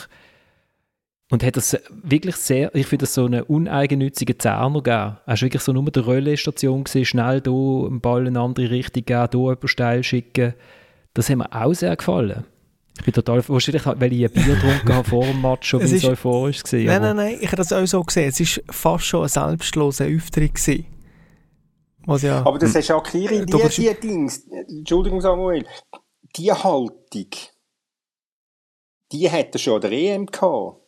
[1.31, 5.17] und hat das wirklich sehr, ich finde das so eine uneigennützige Zerner gegeben.
[5.25, 8.69] Er war wirklich so nur der Röllestation gesehen, schnell hier einen Ball in eine andere
[8.69, 10.53] Richtung geben, hier jemanden steil schicken.
[11.15, 12.45] Das hat mir auch sehr gefallen.
[12.97, 15.95] Ich bin total, wahrscheinlich, weil ich ein Bier getrunken habe vor dem Match schon, wie
[15.95, 16.79] es euphorisch war.
[16.79, 18.29] Nein, nein, nein, ich habe das auch so gesehen.
[18.29, 20.85] Es war fast schon ein selbstloser Auftritt gewesen.
[22.05, 25.65] Was ja, aber das ist auch Kiri, die, die Dings, Entschuldigung Samuel,
[26.35, 27.29] die Haltung,
[29.11, 30.81] die hat er schon der EM gehabt.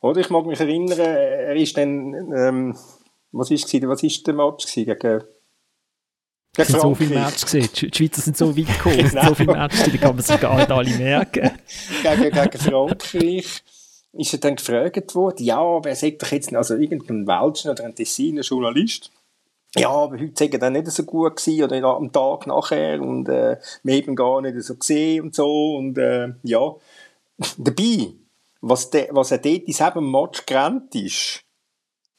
[0.00, 2.76] Oder ich mag mich erinnern, er ist dann, ähm,
[3.32, 5.24] was ist was ist der Match gegen
[6.56, 7.68] es sind so viele Matches gesehen.
[7.74, 9.00] Die Schweizer sind so weit gekommen.
[9.00, 11.50] Es sind so viele Matches, die kann man sich gar nicht alle merken.
[12.02, 13.62] gegen, gegen Frankreich
[14.12, 17.94] ist er dann gefragt worden, ja, wer sagt doch jetzt, also irgendein Welschen oder ein
[17.94, 19.10] Tessiner Journalist,
[19.76, 23.58] ja, aber heute sagen dann nicht so gut gewesen oder am Tag nachher und äh,
[23.82, 26.74] wir haben gar nicht so gesehen und so und äh, ja.
[27.58, 28.12] Dabei,
[28.60, 31.43] was, de, was er dort in diesem Match gerannt ist,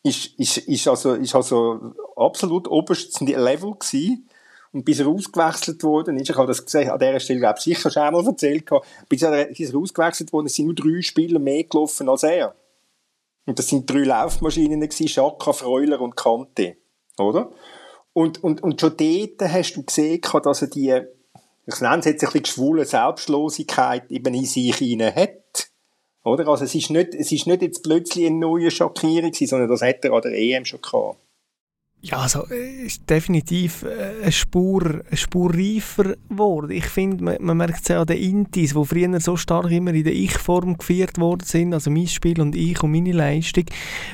[0.06, 4.30] ist, ist, ist, also, ist also absolut oberstes Level gewesen.
[4.72, 7.90] Und bis er ausgewechselt wurde, ich habe das gesehen, an dieser Stelle, glaube ich, sicher
[7.90, 8.70] schon einmal erzählt,
[9.10, 12.56] bis er, bis er ausgewechselt wurde, sind nur drei Spieler mehr gelaufen als er.
[13.46, 16.76] Und das sind drei Laufmaschinen gewesen, Schaka, Freuler und Kante.
[17.18, 17.52] Oder?
[18.14, 21.02] Und, und, und schon dort hast du gesehen, dass er die,
[21.66, 25.45] ich nenne es jetzt ein bisschen schwule Selbstlosigkeit eben in sich hinein hat.
[26.26, 26.48] Oder?
[26.48, 30.04] Also es ist nicht, es ist nicht jetzt plötzlich eine neue Schockierung sondern das hat
[30.04, 31.20] er an der EM schon gehabt.
[32.02, 36.70] Ja, also ist definitiv äh, eine Spur, eine Spur reifer geworden.
[36.70, 39.92] Ich finde, man, man merkt es ja an den Intis, die früher so stark immer
[39.92, 43.66] in der Ich-Form geführt worden sind, also mein Spiel und ich und meine Leistung.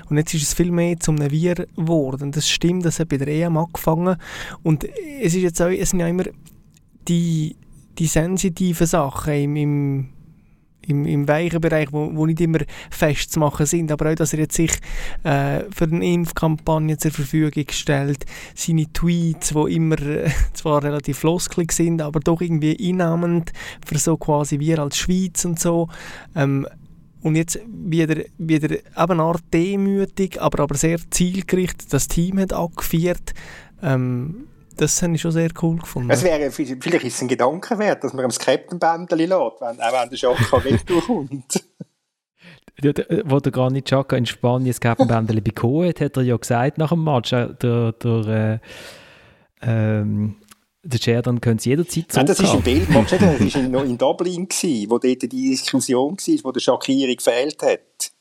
[0.10, 2.32] Und jetzt ist es viel mehr zum Wir geworden.
[2.32, 4.15] Das stimmt, das hat bei der EM angefangen.
[4.63, 4.86] Und
[5.21, 6.26] es ist jetzt auch, es sind ja immer
[7.10, 7.58] die,
[7.97, 10.10] die sensitiven Sachen im, im
[10.88, 14.56] im, im weichen Bereich, wo, wo nicht immer festzumachen sind, aber auch, dass er jetzt
[14.56, 14.72] sich
[15.24, 21.72] äh, für eine Impfkampagne zur Verfügung stellt, seine Tweets, wo immer äh, zwar relativ floskelig
[21.72, 23.52] sind, aber doch irgendwie einnahmend
[23.86, 25.88] für so quasi wir als Schweiz und so.
[26.36, 26.67] Ähm,
[27.22, 32.52] und jetzt wieder, wieder eben eine Art demütig, aber, aber sehr zielgerichtet das Team hat
[32.52, 33.34] angeführt.
[33.84, 34.48] Ähm,
[34.82, 36.10] das habe ich schon sehr cool gefunden.
[36.10, 40.02] Es wäre, vielleicht ist es ein Gedanke wert, dass man am Captain-Bändchen lässt, wenn, auch
[40.02, 41.63] wenn der Schaka wegkommt.
[43.26, 46.89] Wo der Granit Xhaka in Spanien das Captain-Bändchen bekommen hat, hat er ja gesagt nach
[46.89, 48.60] dem Match, äh, der, der, äh,
[49.62, 50.38] ähm,
[50.82, 52.15] der Sheridan könnte es jederzeit zurück.
[52.15, 56.17] Nein, das ist ein Bild, das war noch in Dublin, gewesen, wo dort die Diskussion
[56.17, 58.12] war, wo der Shakiri gefehlt hat.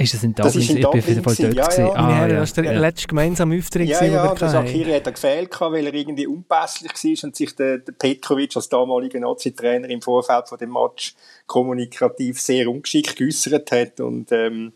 [0.00, 0.44] Ist das in Dublin?
[0.46, 1.02] Das ist in ich Dublin.
[1.04, 1.78] Bin auf jeden Fall dort.
[1.78, 1.92] Ja, ja.
[1.92, 2.40] Ah, ja, ja.
[2.40, 2.80] Das war der ja.
[2.80, 3.88] letzte gemeinsame Auftritt.
[3.88, 7.92] Ja, ja, der Shakiri hat gefehlt, weil er irgendwie unpässlich war und sich der, der
[7.92, 11.14] Petrovic als damaliger Nazi-Trainer im Vorfeld von dem Match
[11.46, 14.72] kommunikativ sehr ungeschickt geäußert hat und ähm,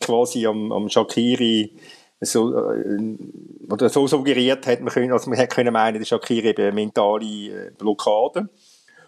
[0.00, 1.72] quasi am, am Shakiri
[2.20, 3.16] so, äh,
[3.70, 6.72] oder so suggeriert hat, man können, also man hätte können meinen, der Shakiri eben eine
[6.72, 8.48] mentale äh, Blockade.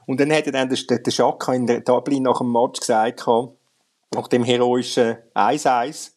[0.06, 3.24] Und dann hat er dann der, der Shaka in Dublin nach dem Match gesagt,
[4.12, 6.12] nach dem heroischen 1-1,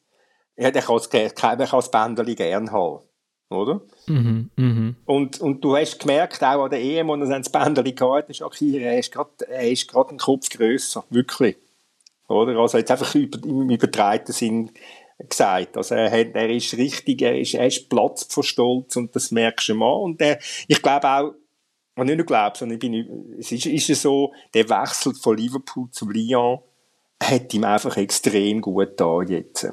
[0.57, 3.03] ja, der kann das Bändeli gern haben.
[3.49, 3.81] Oder?
[4.07, 4.93] Mhm, mh.
[5.05, 8.35] und, und du hast gemerkt, auch an der EM, wo er das Bändeli gehabt hat,
[8.35, 8.97] Shakira, er
[9.71, 11.03] ist gerade einen Kopf grösser.
[11.09, 11.57] Wirklich.
[12.27, 12.57] Oder?
[12.57, 14.71] Also jetzt einfach über, im übertreiten Sinn
[15.17, 15.77] gesagt.
[15.77, 19.31] Also er, hat, er ist richtig, er ist, er ist Platz vor Stolz und das
[19.31, 19.93] merkst du mal.
[19.93, 21.33] Und der, ich glaube auch,
[21.95, 25.89] und nicht nur glaube, sondern ich bin, es ist, ist so, der Wechsel von Liverpool
[25.91, 26.59] zu Lyon,
[27.21, 29.67] hat ihm einfach extrem gut da jetzt.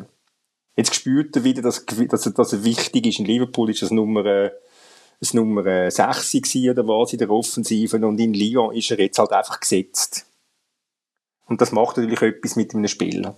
[0.76, 3.18] Jetzt spürt er wieder, dass, dass, dass er wichtig ist.
[3.18, 4.50] In Liverpool ist das Nummer, äh,
[5.18, 9.18] das Nummer 6 gewesen, oder was in der Offensive und in Lyon ist er jetzt
[9.18, 10.26] halt einfach gesetzt.
[11.46, 13.36] Und das macht natürlich etwas mit einem Spieler.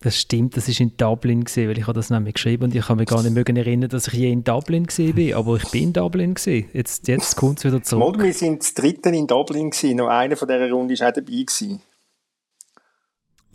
[0.00, 2.86] Das stimmt, das ist in Dublin gesehen, weil ich habe das nämlich geschrieben und ich
[2.86, 5.70] kann mich gar nicht mehr erinnern, dass ich je in Dublin gesehen bin, aber ich
[5.70, 6.68] bin in Dublin gesehen.
[6.74, 8.16] Jetzt, jetzt kommt es wieder zurück.
[8.16, 11.12] Mal, wir sind das dritte in Dublin gewesen, noch einer von dieser Runde ist auch
[11.12, 11.80] dabei gewesen.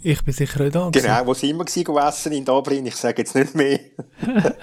[0.02, 0.90] Ich bin sicher auch da.
[0.92, 2.86] Genau, wo sind wir gewesen, essen in Dublin?
[2.86, 3.80] Ich sage jetzt nicht mehr.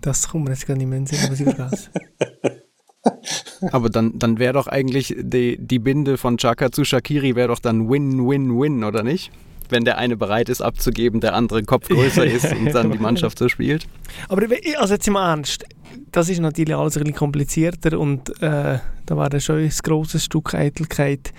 [0.00, 1.90] das kommt mir jetzt gar nicht mehr in den Sinn, was ich vergesse.
[3.72, 7.58] Aber dann, dann wäre doch eigentlich die, die Binde von Chaka zu Shakiri wäre doch
[7.58, 9.30] dann Win-Win-Win, oder nicht?
[9.68, 13.38] Wenn der eine bereit ist abzugeben, der andere Kopf größer ist und dann die Mannschaft
[13.38, 13.86] so spielt.
[14.28, 14.42] Aber
[14.78, 15.64] also jetzt mal ernst,
[16.10, 20.54] das ist natürlich alles ein bisschen komplizierter und äh, da wäre schon ein grosses Stück
[20.54, 21.32] Eitelkeit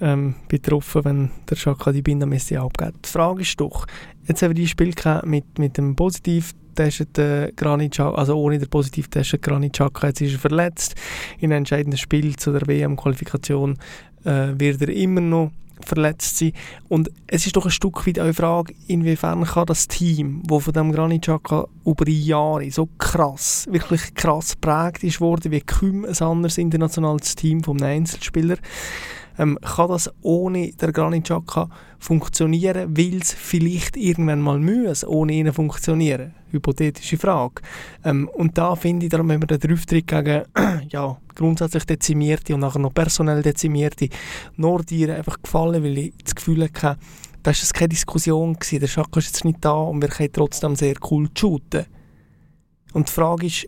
[0.00, 3.06] ähm, betroffen, wenn der Schaka die Bindermesse abgibt.
[3.06, 3.86] Die Frage ist doch,
[4.26, 9.10] jetzt haben wir die Spiel mit, mit dem positiv getesteten Granit also ohne den positiv
[9.10, 10.94] getesteten Granit Xhaka, jetzt ist er verletzt.
[11.38, 13.78] In entscheidenden Spiel zu der WM-Qualifikation
[14.24, 15.50] äh, wird er immer noch
[15.84, 16.52] verletzt sein.
[16.88, 20.72] Und es ist doch ein Stück weit eine Frage, inwiefern kann das Team, das von
[20.72, 26.16] dem Granit Xhaka über Jahre so krass, wirklich krass prägt ist worden, wie kaum ein
[26.20, 28.56] anderes internationales Team vom Einzelspieler,
[29.38, 35.32] ähm, kann das ohne der Granit Xhaka funktionieren, weil es vielleicht irgendwann mal muss, ohne
[35.32, 36.34] ihn funktionieren?
[36.50, 37.62] Hypothetische Frage.
[38.04, 40.44] Ähm, und da finde ich, darum haben wir den Auftritt gegen
[40.90, 44.08] ja, grundsätzlich Dezimierte und nachher noch personell Dezimierte
[44.56, 46.96] nur dir einfach gefallen, weil ich das Gefühl hatte,
[47.42, 48.80] da war keine Diskussion, gewesen.
[48.80, 51.86] der Schaka ist jetzt nicht da und wir können trotzdem sehr cool shooten.
[52.92, 53.66] Und die Frage ist,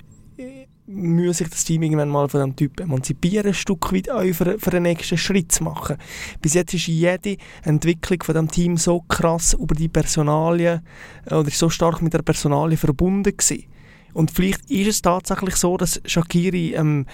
[0.93, 4.59] muss sich das Team irgendwann mal von diesem Typ emanzipieren, ein Stück weit auch für,
[4.59, 5.97] für den nächsten Schritt zu machen.
[6.43, 10.81] Bis jetzt ist jede Entwicklung von dem Team so krass über die Personalien
[11.27, 13.65] äh, oder so stark mit der Personalie verbunden gewesen.
[14.13, 17.07] Und vielleicht ist es tatsächlich so, dass Shakiri, ähm,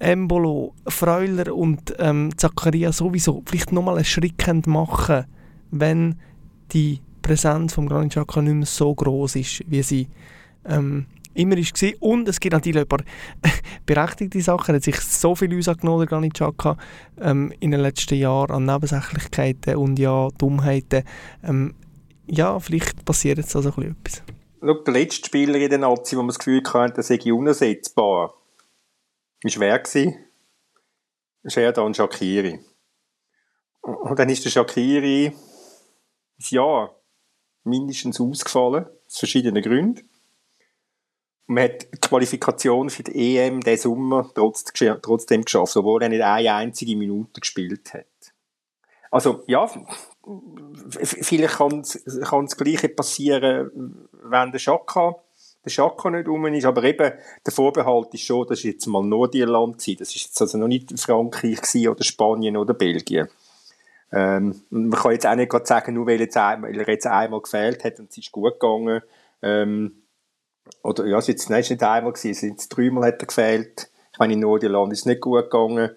[0.00, 5.26] Embolo, Freuler und ähm, Zakaria sowieso vielleicht nochmal einen Schritt machen
[5.70, 6.16] wenn
[6.72, 10.08] die Präsenz von Granit Xhaka nicht mehr so groß ist, wie sie
[10.64, 11.92] ähm, immer war.
[12.00, 13.02] Und es gibt natürlich ein paar
[13.86, 14.74] berechtigte Sachen.
[14.74, 16.76] Er hat sich so viel angenommen, der Granit Xhaka,
[17.20, 21.04] ähm, in den letzten Jahren an Nebensächlichkeiten und ja, Dummheiten.
[21.42, 21.74] Ähm,
[22.26, 24.22] ja, vielleicht passiert jetzt also etwas.
[24.60, 28.34] Schau, der letzte Spieler in der Nazi, wo man das Gefühl hatte, der sei unersetzbar,
[29.42, 29.82] war wer?
[31.46, 32.60] Sherdan Shakiri.
[33.80, 35.34] Und dann ist der Shakiri ein
[36.50, 36.94] Jahr
[37.64, 40.09] mindestens ausgefallen, aus verschiedenen Gründen.
[41.50, 46.54] Man hat die Qualifikation für die EM diesen Sommer trotzdem geschafft, obwohl er nicht eine
[46.54, 48.06] einzige Minute gespielt hat.
[49.10, 49.68] Also, ja,
[51.02, 55.16] vielleicht kann das Gleiche passieren, wenn der Schaka,
[55.64, 57.12] der Schaka nicht rum ist, aber eben,
[57.44, 60.68] der Vorbehalt ist schon, das ist jetzt mal Nordirland gewesen, das ist jetzt also noch
[60.68, 63.28] nicht Frankreich gewesen, oder Spanien oder Belgien.
[64.12, 67.82] Ähm, man kann jetzt auch nicht gerade sagen, nur weil, weil er jetzt einmal gefehlt
[67.82, 69.02] hat und es ist gut gegangen,
[69.42, 69.99] ähm,
[70.82, 73.90] oder ja, es ist jetzt, nicht einmal gewesen, es sind dreimal hat er gefehlt.
[74.12, 75.90] Ich meine, in Nordirland ist es nicht gut gegangen.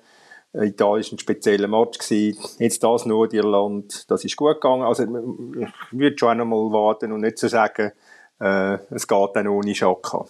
[0.53, 1.97] Äh, Italien war ein spezieller Match.
[1.97, 2.37] Gewesen.
[2.59, 4.83] Jetzt das Nordirland, das ist gut gegangen.
[4.83, 7.91] Also, ich würde schon einmal warten und nicht so sagen,
[8.39, 10.25] äh, es geht dann ohne Schaka.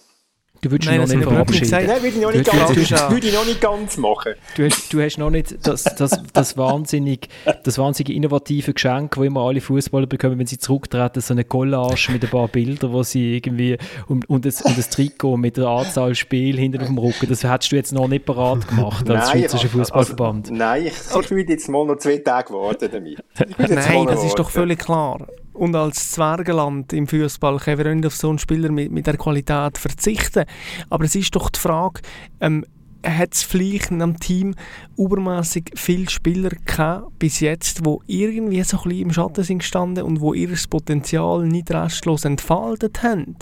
[0.64, 1.70] Du würdest Nein, noch nicht verabschieden.
[1.70, 4.32] Nein, würde ich noch nicht, ganz, würde ich noch nicht ganz machen.
[4.56, 7.28] Du hast, du hast noch nicht das, das, das, wahnsinnig,
[7.64, 12.10] das wahnsinnig innovative Geschenk, das immer alle Fußballer bekommen, wenn sie zurücktreten, so eine Collage
[12.12, 13.76] mit ein paar Bildern, wo sie irgendwie
[14.08, 17.28] und, und, das, und das Trikot mit der Anzahl Spiel hinten auf dem Rücken.
[17.28, 20.46] Das hättest du jetzt noch nicht parat gemacht als nein, Schweizerischer Fußballverband.
[20.46, 23.22] Also, nein, ich, ich würde jetzt mal noch zwei Tage warten damit.
[23.58, 25.26] Nein, das ist doch völlig klar.
[25.54, 29.16] Und als Zwergenland im Fußball können wir nicht auf so einen Spieler mit, mit der
[29.16, 30.44] Qualität verzichten.
[30.90, 32.00] Aber es ist doch die Frage,
[32.40, 32.66] ähm,
[33.04, 34.54] hat es vielleicht einem Team
[34.96, 40.04] übermäßig viele Spieler gehabt, bis jetzt, wo irgendwie so ein bisschen im Schatten sind gestanden
[40.04, 43.36] und wo ihr Potenzial nicht restlos entfaltet haben.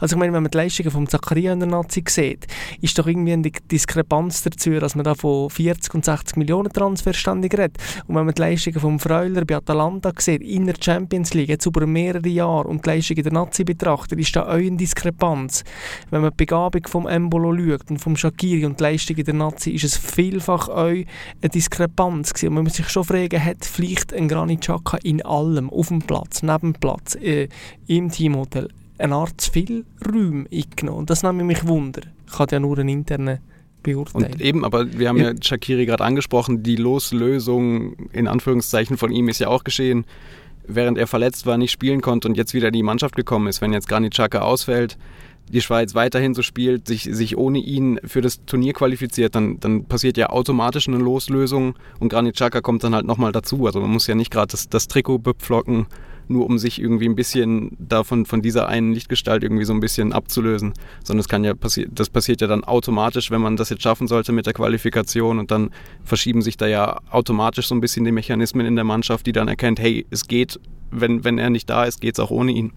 [0.00, 2.46] Also ich meine, wenn man die Leistungen von Zakaria in der Nazi sieht,
[2.80, 7.12] ist doch irgendwie eine Diskrepanz dazu, dass man da von 40 und 60 Millionen Transfer
[7.12, 7.78] ständig redet.
[8.06, 11.66] Und wenn man die Leistungen von Freuler bei Atalanta sieht, in der Champions League, jetzt
[11.66, 15.64] über mehrere Jahre und die Leistungen der Nazi betrachtet, ist da auch eine Diskrepanz.
[16.10, 19.70] Wenn man die Begabung vom Embolo schaut und vom Shakiri und die Leistungen der Nazi,
[19.70, 21.04] ist es vielfach auch eine
[21.52, 22.54] Diskrepanz gewesen.
[22.54, 26.42] man muss sich schon fragen, hat vielleicht ein Granit Xhaka in allem, auf dem Platz,
[26.42, 27.48] neben dem Platz, äh,
[27.86, 31.00] im Teamhotel, eine Art zu viel Räume eingenommen?
[31.00, 32.02] Und das nimmt mich Wunder.
[32.26, 33.38] Ich habe ja nur einen internen
[33.82, 34.32] Beurteilen.
[34.32, 39.12] Und eben, aber wir haben ja, ja Shakiri gerade angesprochen, die Loslösung in Anführungszeichen von
[39.12, 40.04] ihm ist ja auch geschehen,
[40.66, 43.60] während er verletzt war, nicht spielen konnte und jetzt wieder in die Mannschaft gekommen ist.
[43.60, 44.98] Wenn jetzt Granit Xhaka ausfällt,
[45.52, 49.84] die Schweiz weiterhin so spielt, sich, sich ohne ihn für das Turnier qualifiziert, dann, dann
[49.84, 53.66] passiert ja automatisch eine Loslösung und Granit Xhaka kommt dann halt nochmal dazu.
[53.66, 55.86] Also man muss ja nicht gerade das, das Trikot bepflocken,
[56.28, 60.12] nur um sich irgendwie ein bisschen davon von dieser einen Lichtgestalt irgendwie so ein bisschen
[60.12, 60.72] abzulösen,
[61.04, 64.08] sondern es kann ja passieren, das passiert ja dann automatisch, wenn man das jetzt schaffen
[64.08, 65.70] sollte mit der Qualifikation und dann
[66.04, 69.48] verschieben sich da ja automatisch so ein bisschen die Mechanismen in der Mannschaft, die dann
[69.48, 70.58] erkennt, hey, es geht,
[70.90, 72.72] wenn, wenn er nicht da ist, geht es auch ohne ihn.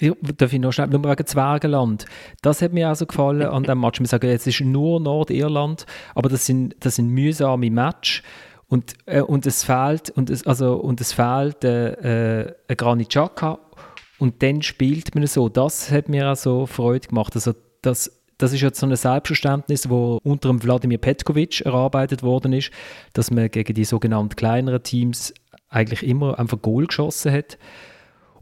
[0.00, 2.06] Darf ich noch schnell, nur wegen Zwergenland.
[2.40, 3.98] Das hat mir auch so gefallen an dem Match.
[3.98, 8.22] Wir sagen, jetzt ist nur Nordirland, aber das sind, das sind mühsame Matches.
[8.68, 13.08] Und, äh, und es fehlt, und es, also, und es fehlt äh, äh, ein Granit
[13.08, 13.58] Xhaka
[14.18, 15.48] und dann spielt man so.
[15.48, 17.34] Das hat mir auch so Freude gemacht.
[17.34, 22.52] Also das, das ist jetzt so ein Selbstverständnis, wo unter dem Wladimir Petkovic erarbeitet worden
[22.52, 22.70] ist,
[23.14, 25.32] dass man gegen die sogenannten kleineren Teams
[25.70, 27.58] eigentlich immer einfach Goal geschossen hat.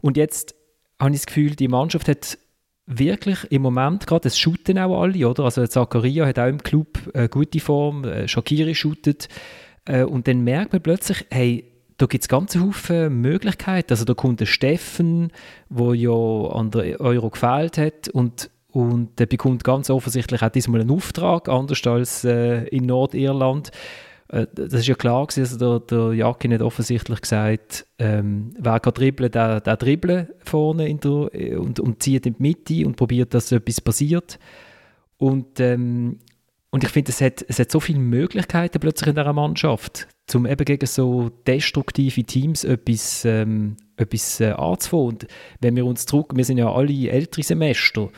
[0.01, 0.55] Und jetzt
[0.99, 2.37] habe ich das Gefühl, die Mannschaft hat
[2.87, 5.43] wirklich im Moment gerade, es shooten auch alle, oder?
[5.43, 9.27] Also Zakaria hat auch im Club eine gute Form, äh, Shakiri shootet
[9.85, 11.65] äh, und dann merkt man plötzlich, hey,
[11.97, 13.91] da gibt es ganz viele Möglichkeiten.
[13.91, 15.31] Also da kommt der Steffen,
[15.67, 20.81] wo ja an der Euro gefehlt hat und und der bekommt ganz offensichtlich auch diesmal
[20.81, 23.71] einen Auftrag, anders als äh, in Nordirland.
[24.29, 28.79] Äh, das ist ja klar gewesen, also der, der Jacki hat offensichtlich gesagt, ähm, wer
[28.79, 32.85] kann dribbeln, der, der dribbeln vorne in der, äh, und, und zieht in die Mitte
[32.85, 34.39] und probiert, dass etwas passiert.
[35.17, 36.19] Und, ähm,
[36.69, 40.45] und ich finde, es hat, es hat so viele Möglichkeiten plötzlich in dieser Mannschaft, um
[40.45, 45.07] eben gegen so destruktive Teams etwas, ähm, etwas äh, anzufangen.
[45.07, 45.27] Und
[45.61, 48.09] wenn wir uns zurück, wir sind ja alle ältere Semester,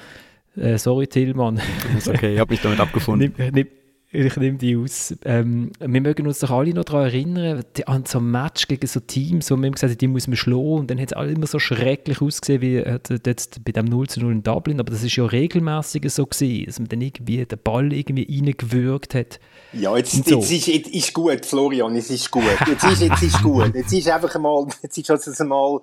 [0.55, 1.61] äh, sorry Tillmann.
[2.07, 3.33] Okay, ich habe mich damit abgefunden.
[3.37, 3.67] nimm, nimm,
[4.11, 5.13] Ich nehme die aus.
[5.23, 8.87] Ähm, wir mögen uns doch alle noch daran erinnern, die, an so ein Match gegen
[8.87, 10.79] so Teams, wo wir gesagt haben, die muss man schlagen.
[10.79, 14.07] Und dann hat es alle immer so schrecklich ausgesehen, wie äh, jetzt bei dem 0
[14.07, 14.79] zu 0 in Dublin.
[14.79, 19.13] Aber das ist ja regelmäßig so gewesen, dass man dann irgendwie den Ball irgendwie reingewürgt
[19.13, 19.39] hat.
[19.73, 20.39] Ja, jetzt, so.
[20.39, 22.43] jetzt, ist, jetzt ist gut, Florian, es ist gut.
[22.67, 23.75] Jetzt ist, jetzt ist gut.
[23.75, 25.81] Jetzt ist einfach einmal, jetzt ist also einmal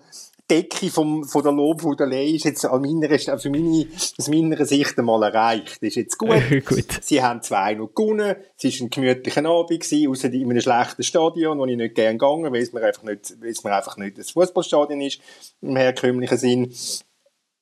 [0.49, 5.23] Decke vom, von der Lobhudelei ist jetzt an meiner, für meine, aus meiner Sicht einmal
[5.25, 5.83] erreicht.
[5.83, 6.41] Das ist jetzt gut.
[6.67, 6.87] gut.
[7.03, 8.37] Sie haben zwei noch gewonnen.
[8.57, 12.19] Es war ein gemütlicher Abend gewesen, außer in einem schlechten Stadion, wo ich nicht gerne
[12.19, 15.21] gegangen weil es mir einfach nicht, weil es mir einfach nicht das Fußballstadion ist,
[15.63, 16.75] im herkömmlichen Sinn.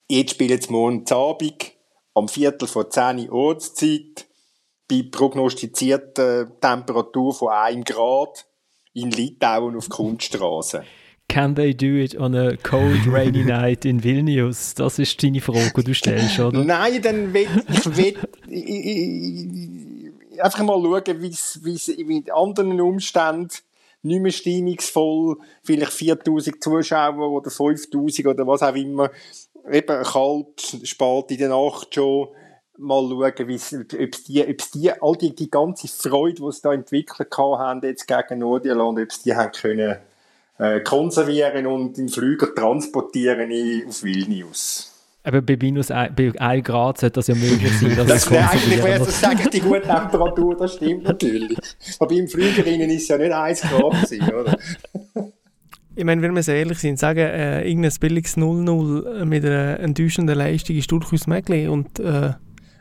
[0.09, 1.73] Jetzt spielen sie morgen Abend,
[2.13, 4.27] am Viertel vor 10 Uhr Ortszeit,
[4.89, 8.47] bei prognostizierter Temperatur von 1 Grad
[8.93, 10.85] in Litauen auf Kunststraße.
[11.29, 14.75] Can they do it on a cold, rainy night in Vilnius?
[14.75, 16.63] Das ist deine Frage, die du stellst, oder?
[16.63, 18.15] Nein, dann will ich, will,
[20.39, 23.51] einfach mal schauen, wie es mit anderen Umständen
[24.03, 29.11] nicht mehr stimmungsvoll, vielleicht 4000 Zuschauer oder 5000 oder was auch immer,
[29.71, 32.29] eben kalt, spät in der Nacht schon,
[32.77, 37.29] mal schauen, ob die, ob's die, all die, die ganze Freude, die sie da entwickelt
[37.39, 39.97] haben, jetzt gegen Nordirland, ob sie die haben können
[40.59, 43.51] äh, konservieren und in Flüger transportieren
[43.89, 44.91] auf Vilnius.
[45.27, 46.15] Aber bei minus 1
[46.65, 47.97] Grad sollte das ja möglich sein.
[47.97, 51.57] Dass das wäre eigentlich, wäre das sagen, die gute Temperatur, das stimmt natürlich.
[51.99, 54.59] Aber im Flüger innen ist ja nicht 1 Grad gewesen, oder?
[55.97, 60.37] Ich meine, wenn wir sehr ehrlich sind, sagen, äh, irgendein billiges 0-0 mit einer enttäuschenden
[60.37, 62.33] Leistung ist durchaus möglich und äh,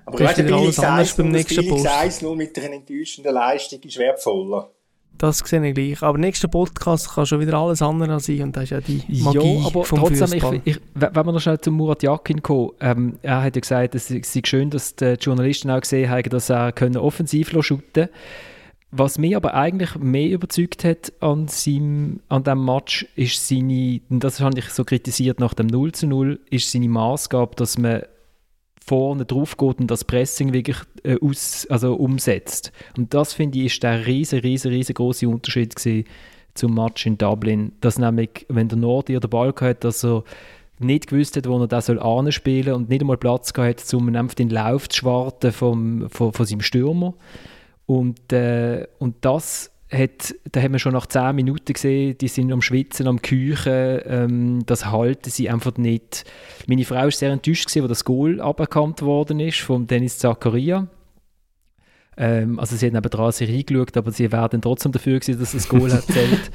[0.06, 4.72] aber weißt du, billiges 1-0 mit einer enttäuschenden Leistung ist wertvoller.
[5.18, 6.02] Das sehe ich gleich.
[6.02, 9.60] Aber nächster Podcast kann schon wieder alles andere sein und das ist ja die Magie
[9.60, 13.20] ja, aber vom trotzdem, ich, ich, wenn wir noch schnell zu Murat Yakin kommen, ähm,
[13.22, 16.72] er hat ja gesagt, es sei schön, dass die Journalisten auch gesehen haben, dass er
[16.72, 18.10] können offensiv shooten
[18.92, 24.24] Was mich aber eigentlich mehr überzeugt hat an, seinem, an diesem Match, ist seine, und
[24.24, 28.04] das habe ich so kritisiert nach dem 0 zu 0, ist seine Maßgabe, dass man
[28.86, 32.72] vorne drauf geht und das Pressing wirklich äh, aus, also umsetzt.
[32.98, 35.76] Und das finde ich ist der riesen, riesen, riesengroße Unterschied
[36.54, 40.24] zum Match in Dublin, dass nämlich, wenn der Nordi den Ball hat, dass er
[40.80, 44.36] nicht gewusst hat, wo er das soll anspielen und nicht einmal Platz gehabt, um einfach
[44.36, 47.14] den Lauf zu schwarten vom, von, von seinem Stürmer.
[47.86, 52.52] Und, äh, und das hat, da haben wir schon nach 10 Minuten gesehen, die sind
[52.52, 56.26] am Schwitzen, am Küchen, ähm, das halten sie einfach nicht.
[56.68, 60.88] Meine Frau war sehr enttäuscht, gewesen, wo das Goal aberkannt worden ist von Dennis Zakaria.
[62.18, 65.52] Ähm, also sie hat nebenan sich reingeschaut, aber sie wäre dann trotzdem dafür gewesen, dass
[65.52, 66.52] das Goal hat zählt.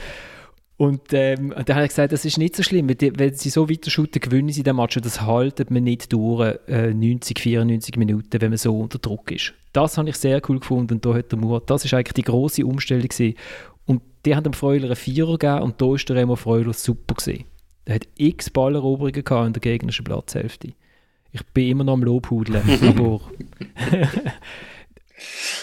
[0.78, 3.90] Und ähm, dann habe ich gesagt, das ist nicht so schlimm, wenn sie so weiter
[3.90, 8.40] shooten, gewinnen sie den Match und das haltet man nicht durch äh, 90, 94 Minuten,
[8.40, 9.54] wenn man so unter Druck ist.
[9.72, 12.22] Das habe ich sehr cool gefunden und da hat der Murat, das ist eigentlich die
[12.22, 13.36] große Umstellung gewesen.
[13.86, 17.16] Und die haben dem Freuler einen Vierer gegeben und da ist der Remo Freuler super
[17.16, 17.44] gewesen.
[17.84, 20.74] Er hat x Balleroberungen gehabt in der gegnerischen Platzhälfte.
[21.32, 23.20] Ich bin immer noch am Lobhudeln, aber...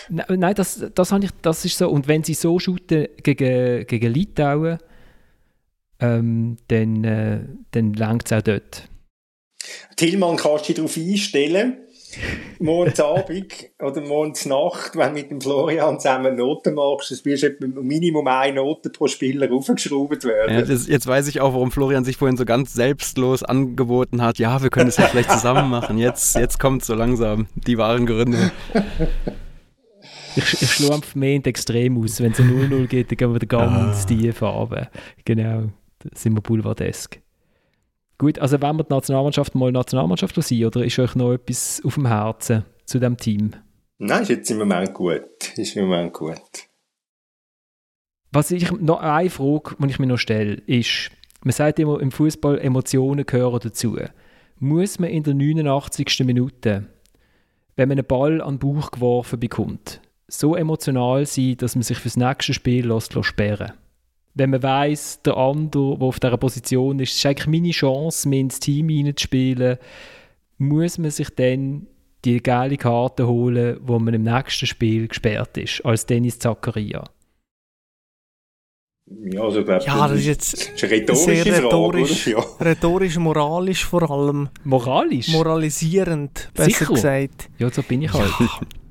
[0.27, 1.89] Nein, das, das, ich, das ist so.
[1.89, 4.77] Und wenn sie so shooten gegen, gegen Litauen,
[5.99, 7.39] ähm, dann, äh,
[7.71, 8.89] dann langt es auch dort.
[9.95, 11.77] Tillmann kannst du dich darauf einstellen,
[12.59, 17.43] morgens Abend oder morgens Nacht, wenn du mit dem Florian zusammen Noten machst, es wirst
[17.43, 20.53] etwa Minimum eine Note pro Spieler aufgeschraubt werden.
[20.53, 24.37] Ja, das, jetzt weiß ich auch, warum Florian sich vorhin so ganz selbstlos angeboten hat.
[24.39, 25.97] Ja, wir können es ja vielleicht zusammen machen.
[25.97, 28.51] Jetzt, jetzt kommt so langsam die wahren Gründe.
[30.37, 32.19] Ich, ich schlage einfach mehr in Extrem aus.
[32.19, 34.05] Wenn es ein 0-0 geht, dann gehen wir ganz ah.
[34.05, 34.89] tiefe Farbe.
[35.23, 35.69] Genau
[36.13, 37.19] sind wir boulevardesk.
[38.17, 41.95] Gut, also wenn wir die Nationalmannschaft mal Nationalmannschaft sein, oder ist euch noch etwas auf
[41.95, 43.51] dem Herzen zu dem Team?
[43.97, 45.57] Nein, ist jetzt im Moment gut.
[45.57, 46.67] Ist im Moment gut.
[48.31, 51.11] Was ich, noch eine Frage, die ich mir noch stelle, ist,
[51.43, 53.97] man sagt immer, im Fußball Emotionen gehören dazu.
[54.59, 56.21] Muss man in der 89.
[56.25, 56.85] Minute,
[57.75, 61.97] wenn man einen Ball an den Bauch geworfen bekommt, so emotional sein, dass man sich
[61.97, 63.73] fürs nächste Spiel lässt, lässt sperren
[64.35, 68.41] wenn man weiß, der andere, der auf dieser Position ist, ist eigentlich meine Chance, mir
[68.41, 69.77] ins Team hineinzuspielen,
[70.57, 71.87] muss man sich dann
[72.25, 77.03] die geile Karte holen, wo man im nächsten Spiel gesperrt ist, als Dennis Zakaria.
[79.07, 82.37] Ja, also ich glaube, ja, das ist jetzt das ist eine rhetorische sehr rhetorisch, Frage,
[82.37, 82.65] ja.
[82.65, 84.49] rhetorisch, moralisch vor allem.
[84.63, 85.27] Moralisch?
[85.27, 86.85] Moralisierend, besser Sicher?
[86.87, 87.49] gesagt.
[87.59, 88.31] Ja, so bin ich halt.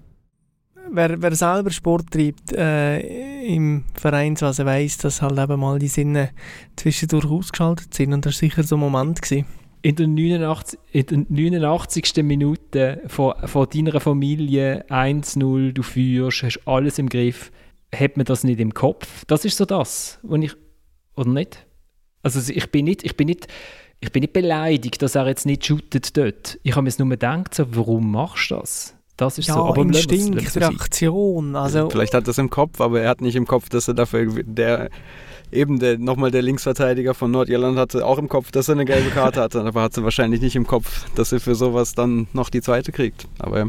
[0.90, 3.00] wer, wer selber Sport treibt äh,
[3.46, 6.30] im Vereinswesen weiss, dass halt eben mal die Sinne
[6.76, 9.20] zwischendurch ausgeschaltet sind und das war sicher so ein Moment.
[9.22, 9.46] Gewesen.
[9.82, 12.24] in der 89, in der 89.
[12.24, 17.52] Minute von, von deiner Familie 1-0, du führst, hast alles im Griff,
[17.94, 19.24] hat man das nicht im Kopf?
[19.26, 20.54] Das ist so das, was ich,
[21.16, 21.66] oder nicht?
[22.22, 23.46] Also ich bin nicht, ich bin nicht,
[24.00, 26.58] ich bin nicht beleidigt, dass er jetzt nicht shootet dort.
[26.62, 28.96] Ich habe mir nur gedacht, so, warum machst du das?
[29.16, 29.64] Das ist ja, so.
[29.64, 31.54] Aber Instinkt, Reaktion.
[31.56, 33.94] Also Vielleicht hat er es im Kopf, aber er hat nicht im Kopf, dass er
[33.94, 34.90] dafür der
[35.52, 39.10] eben der, nochmal der Linksverteidiger von Nordirland hatte auch im Kopf, dass er eine gelbe
[39.10, 42.60] Karte hatte, aber hatte wahrscheinlich nicht im Kopf, dass er für sowas dann noch die
[42.60, 43.26] zweite kriegt.
[43.38, 43.68] Aber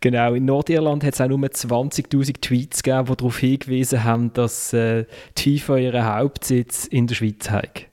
[0.00, 4.72] Genau, in Nordirland hat es auch nur 20'000 Tweets gegeben, die darauf hingewiesen haben, dass
[4.72, 5.04] äh,
[5.36, 7.86] die FIFA ihren Hauptsitz in der Schweiz hat.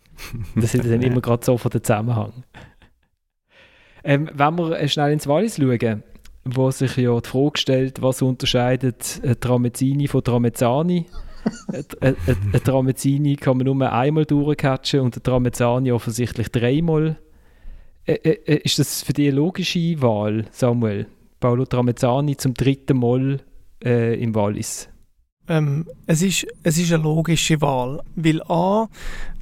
[0.56, 2.32] Das ist dann immer gerade so von der Zusammenhang.
[4.04, 6.04] Ähm, wenn wir schnell ins Wallis schauen,
[6.56, 11.06] wo sich ja die Frage stellt, was unterscheidet Tramezzini von Tramezzani?
[12.02, 12.16] Ein
[12.64, 17.18] Tramezzini kann man nur einmal durchcatchen und ein Tramezzani offensichtlich dreimal.
[18.06, 21.08] Ist das für dich eine logische Wahl, Samuel?
[21.40, 23.42] Paolo Tramezzani zum dritten Mal
[23.84, 24.90] äh, im Wallis?
[25.48, 28.90] Ähm, es, ist, es ist eine logische Wahl, weil A,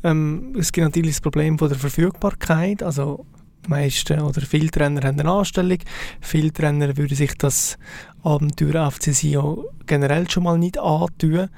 [0.04, 3.26] ähm, es gibt natürlich das Problem von der Verfügbarkeit, also
[3.66, 5.80] die meisten oder viele Trainer haben eine Anstellung,
[6.22, 7.78] viele Trainer würden sich das
[8.24, 11.50] Abenteuer FC Sion generell schon mal nicht antun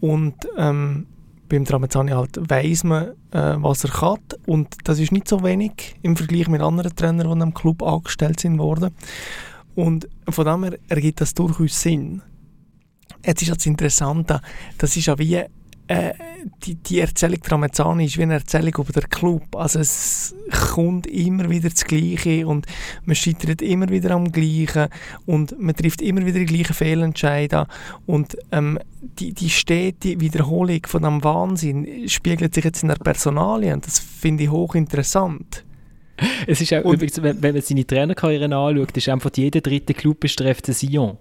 [0.00, 1.06] und ähm,
[1.48, 5.96] beim Tramezzani halt weiss man, äh, was er kann und das ist nicht so wenig
[6.02, 8.94] im Vergleich mit anderen Trainern, die am Club angestellt sind worden.
[9.74, 12.20] Und von dem her ergibt das durchaus Sinn.
[13.24, 14.40] Jetzt ist das Interessante,
[14.76, 15.44] das ist ja wie
[15.88, 16.12] äh,
[16.64, 19.56] die, die Erzählung Tramezzani ist wie eine Erzählung über den Club.
[19.56, 20.34] Also es
[20.72, 22.66] kommt immer wieder das Gleiche und
[23.04, 24.88] man scheitert immer wieder am Gleichen
[25.26, 27.66] und man trifft immer wieder die gleichen Fehlentscheide
[28.06, 33.72] und ähm, die, die stete Wiederholung von dem Wahnsinn spiegelt sich jetzt in der Personalie
[33.72, 35.64] und das finde ich hochinteressant.
[36.46, 39.94] Es ist auch und, übrigens, wenn, wenn man seine Trainerkarriere anschaut, ist einfach jeder dritte
[39.94, 41.16] Club FC Sion.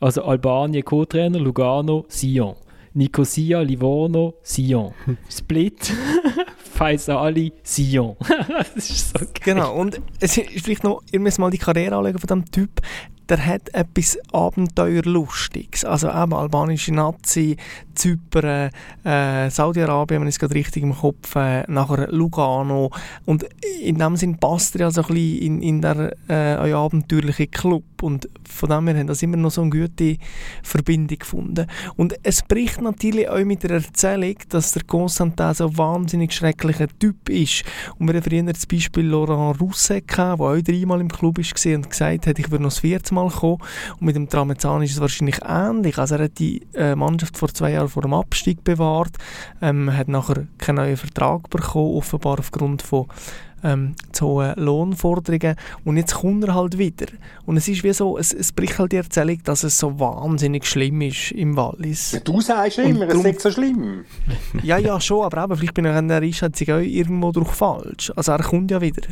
[0.00, 2.54] Also Albanien Co-Trainer, Lugano, Sion.
[2.94, 4.92] Nicosia, Livorno, Sion.
[5.30, 5.92] Split,
[6.74, 8.16] Faisali, Sion.
[8.74, 9.32] das ist so geil.
[9.44, 12.80] Genau, und es ist vielleicht noch, ihr müsst mal die Karriere anschauen von diesem Typ
[13.28, 15.84] der hat etwas Abenteuerlustiges.
[15.84, 17.56] Also eben albanische Nazi,
[17.94, 18.70] Zypern,
[19.04, 22.90] äh, Saudi-Arabien, ich es gerade richtig im Kopf, äh, nachher Lugano.
[23.26, 23.44] Und
[23.82, 27.84] in dem Sinn passt er ja so ein bisschen in, in der äh, abenteuerlichen Club.
[28.00, 30.16] Und von dem her haben das immer noch so eine gute
[30.62, 31.66] Verbindung gefunden.
[31.96, 36.86] Und es bricht natürlich auch mit der Erzählung, dass der Constantin so ein wahnsinnig schrecklicher
[37.00, 37.64] Typ ist.
[37.98, 41.90] Und wir haben früher das Beispiel Laurent Rousset der auch dreimal im Club war und
[41.90, 43.58] gesagt hat, ich würde noch das vierte Mal kommen.
[43.94, 45.98] Und mit dem Tramezzani ist es wahrscheinlich ähnlich.
[45.98, 49.16] Also er hat die äh, Mannschaft vor zwei Jahren vor dem Abstieg bewahrt,
[49.60, 53.06] ähm, hat nachher keinen neuen Vertrag bekommen, offenbar aufgrund von
[53.62, 57.06] ähm, zu hohen Lohnforderungen und jetzt kommt er halt wieder.
[57.46, 60.66] Und es ist wie so, es, es bricht halt die Erzählung, dass es so wahnsinnig
[60.66, 62.20] schlimm ist im Wallis.
[62.24, 64.04] Du sagst immer, es ist nicht so schlimm.
[64.62, 68.12] ja, ja, schon, aber eben, vielleicht bin ich an der Einschätzung auch irgendwo durch falsch.
[68.14, 69.02] Also er kommt ja wieder.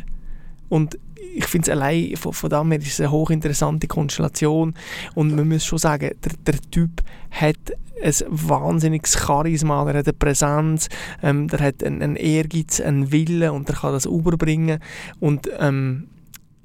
[0.69, 0.97] Und
[1.35, 4.75] ich finde es allein von, von dem her ist es eine hochinteressante Konstellation.
[5.15, 7.01] Und man muss schon sagen, der, der Typ
[7.31, 7.57] hat
[8.01, 10.89] ein wahnsinniges Charisma, er hat eine Präsenz,
[11.23, 14.79] ähm, der hat einen, einen Ehrgeiz, einen Willen und er kann das überbringen.
[15.19, 16.09] Und ähm,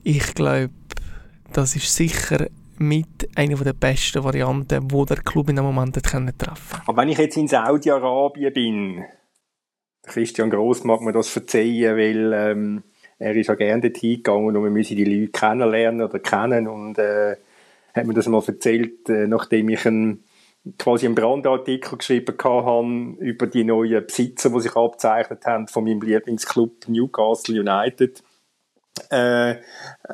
[0.03, 0.71] ich glaube,
[1.53, 2.47] das ist sicher
[2.79, 6.83] mit einer der besten Varianten, wo der Club in dem Moment treffen.
[6.87, 9.05] Aber wenn ich jetzt in Saudi-Arabien bin,
[10.05, 12.83] Christian Gross mag mir das verzeihen, weil ähm,
[13.23, 16.99] er ist ja gerne dorthin gegangen und wir müssen die Leute kennenlernen oder kennen und
[16.99, 17.37] äh,
[17.95, 20.25] hat mir das mal erzählt, äh, nachdem ich einen,
[20.79, 26.03] quasi einen Brandartikel geschrieben habe über die neuen Besitzer, die sich abzeichnet haben von meinem
[26.03, 28.23] Lieblingsclub Newcastle United.
[29.11, 29.57] Äh,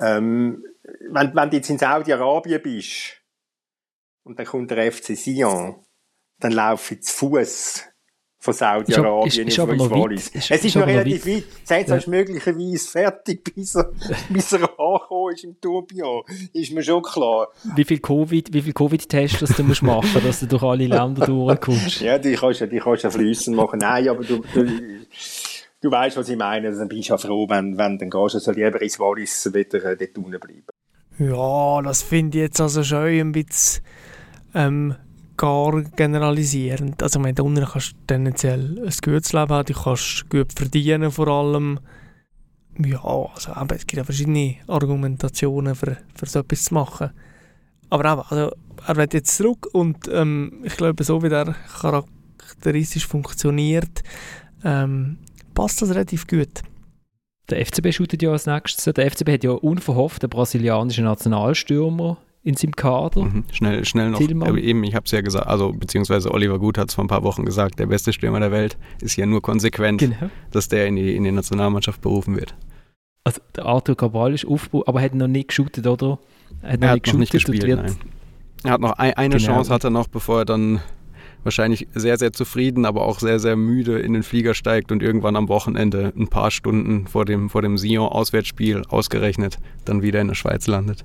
[0.00, 0.64] ähm,
[1.10, 3.22] wenn, wenn du jetzt in Saudi-Arabien bist
[4.24, 5.76] und dann kommt der FC Sion,
[6.40, 7.84] dann laufe ich zu Fuß
[8.48, 10.30] von Saudi-Arabien ins Wallis.
[10.34, 11.88] Es ist, ist noch relativ weit.
[11.88, 11.96] Ja.
[11.96, 13.90] ist möglicherweise fertig, bis er,
[14.30, 16.22] bis er angekommen ist im Tourbillon.
[16.52, 17.48] Ist mir schon klar.
[17.76, 22.00] Wie viel Covid, wie viel Covid-Tests du musst machen, dass du durch alle Länder durchkommst?
[22.00, 23.80] ja, die kannst du, die kannst du fließen machen.
[23.80, 24.66] Nein, aber du, du,
[25.80, 26.74] du weißt, was ich meine.
[26.74, 29.84] Dann bist du ja froh, wenn, wenn dann gehst du also lieber ins Wallis wieder
[29.84, 30.66] äh, dort unten bleiben.
[31.18, 33.84] Ja, das finde ich jetzt also schon ein bisschen,
[34.54, 34.94] ähm,
[35.38, 37.02] gar generalisierend.
[37.02, 40.52] Also, ich meine, da unten kannst du tendenziell ein gutes Leben haben, du kannst gut
[40.52, 41.80] verdienen vor allem.
[42.78, 47.10] Ja, also es gibt ja verschiedene Argumentationen für, für so etwas zu machen.
[47.88, 48.52] Aber eben, also,
[48.86, 54.02] er wird jetzt zurück und ähm, ich glaube, so wie er charakteristisch funktioniert,
[54.64, 55.18] ähm,
[55.54, 56.62] passt das relativ gut.
[57.50, 58.92] Der FCB shootet ja als nächstes.
[58.92, 63.24] Der FCB hat ja unverhofft einen brasilianischen Nationalstürmer in seinem Kader.
[63.24, 63.44] Mhm.
[63.52, 64.18] Schnell, schnell noch.
[64.18, 64.56] Tillmann.
[64.56, 67.22] Eben, ich habe es ja gesagt, also beziehungsweise Oliver Gut hat es vor ein paar
[67.22, 70.30] Wochen gesagt, der beste Stürmer der Welt ist ja nur konsequent, genau.
[70.50, 72.54] dass der in die, in die Nationalmannschaft berufen wird.
[73.24, 76.18] Also der Arthur Cabral ist aufgebaut, aber er hat noch nicht geshootet, oder?
[76.62, 77.96] Er hat noch, er nicht, hat noch nicht gespielt, nein.
[78.64, 79.54] Er hat noch ein, eine genau.
[79.54, 80.80] Chance, hat er noch, bevor er dann
[81.44, 85.36] wahrscheinlich sehr, sehr zufrieden, aber auch sehr, sehr müde in den Flieger steigt und irgendwann
[85.36, 90.34] am Wochenende ein paar Stunden vor dem, vor dem Sion-Auswärtsspiel ausgerechnet dann wieder in der
[90.34, 91.04] Schweiz landet.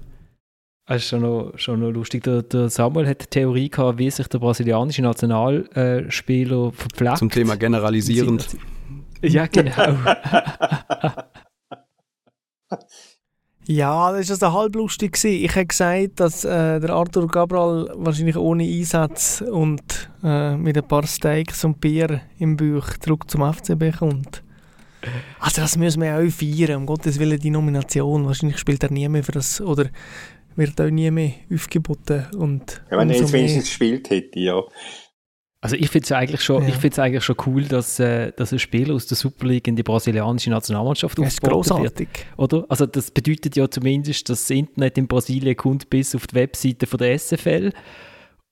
[0.85, 2.23] Das ist schon noch, schon noch lustig.
[2.23, 7.17] Der, der Samuel hat die Theorie gehabt, wie sich der brasilianische Nationalspieler verpflegt.
[7.17, 8.57] Zum Thema generalisierend.
[9.21, 9.97] Ja, genau.
[13.65, 15.23] Ja, das war also halb lustig.
[15.23, 20.85] Ich habe gesagt, dass äh, der Arthur Cabral wahrscheinlich ohne Einsatz und äh, mit ein
[20.85, 24.43] paar Steaks und Bier im Bauch zurück zum FCB kommt.
[25.39, 28.25] Also das müssen wir auch feiern, um Gottes Willen die Nomination.
[28.25, 29.89] Wahrscheinlich spielt er nie mehr für das, oder
[30.55, 32.25] wird auch nie mehr aufgeboten.
[32.37, 34.61] Und ja, wenn er jetzt wenigstens gespielt hätte, ja.
[35.61, 36.75] Also ich finde es eigentlich schon, ja.
[36.97, 40.49] eigentlich schon cool, dass, äh, dass ein Spieler aus der Super League in die brasilianische
[40.49, 42.09] Nationalmannschaft das aufgeboten wird.
[42.35, 42.65] Oder?
[42.67, 46.85] Also das bedeutet ja zumindest, dass das Internet in Brasilien kommt bis auf die Webseite
[46.85, 47.71] von der SFL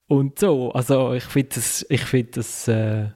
[0.08, 0.72] und so.
[0.72, 3.10] Also ich finde das, ich finde das äh,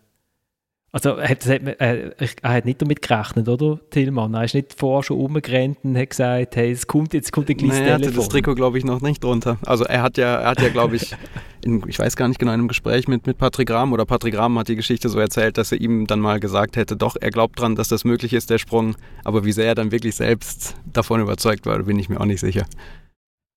[0.96, 4.34] also hat, hat, äh, er hat nicht damit gerechnet, oder, Tillmann?
[4.34, 7.58] Er ist nicht vorher schon umgerannt und hat gesagt, hey, es kommt jetzt kommt ein
[7.58, 9.58] kleines nee, Er hatte das Trikot, glaube ich, noch nicht drunter.
[9.66, 11.14] Also er hat ja, er hat ja, glaube ich,
[11.66, 14.38] in, ich weiß gar nicht genau, in einem Gespräch mit, mit Patrick Rahm oder Patrick
[14.38, 17.30] Rahm hat die Geschichte so erzählt, dass er ihm dann mal gesagt hätte, doch, er
[17.30, 18.96] glaubt dran, dass das möglich ist, der Sprung.
[19.26, 22.40] Aber wie sehr er dann wirklich selbst davon überzeugt war, bin ich mir auch nicht
[22.40, 22.66] sicher.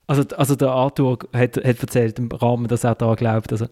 [0.09, 3.53] Also, also der Arthur hat, hat erzählt im Rahmen, dass er daran glaubt.
[3.53, 3.67] Also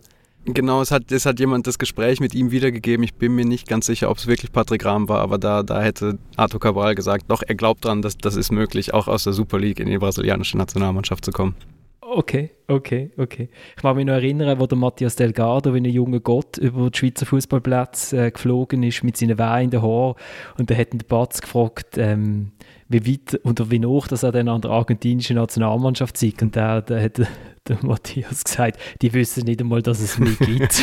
[0.49, 3.03] Genau, es hat, es hat jemand das Gespräch mit ihm wiedergegeben.
[3.03, 5.82] Ich bin mir nicht ganz sicher, ob es wirklich Patrick Rahm war, aber da, da
[5.82, 9.32] hätte Arthur Cabral gesagt, doch, er glaubt daran, dass das ist möglich, auch aus der
[9.32, 11.57] Super League in die brasilianische Nationalmannschaft zu kommen.
[12.01, 13.49] Okay, okay, okay.
[13.76, 16.97] Ich mag mich noch erinnern, wo der Matthias Delgado wie ein junger Gott über die
[16.97, 20.14] Schweizer Fußballplätze äh, geflogen ist mit seinen wehenden Haaren
[20.57, 22.53] und da hat ihn der Batz gefragt, ähm,
[22.89, 26.43] wie weit oder wie hoch dass er dann an der argentinischen Nationalmannschaft sieht.
[26.43, 27.18] Und da, da hat
[27.68, 30.82] der Matthias gesagt, die wissen nicht einmal, dass es mich gibt.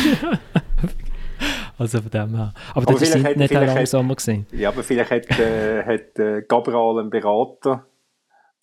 [1.78, 2.54] also von dem her.
[2.74, 4.46] Aber, aber das ist nicht langsamer gesehen.
[4.52, 7.86] Ja, aber vielleicht hat, äh, hat äh, Gabriel einen Berater,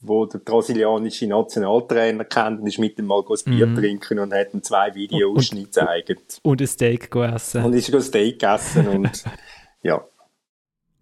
[0.02, 3.76] wo der brasilianische Nationaltrainer kennt und ist mit ihm mal ein Bier mm.
[3.76, 6.40] trinken und hat ihm zwei Videoausschnitte gezeigt.
[6.42, 7.64] Und ein Steak gegessen.
[7.64, 9.24] Und ist ein Steak gegessen und
[9.84, 10.04] ja.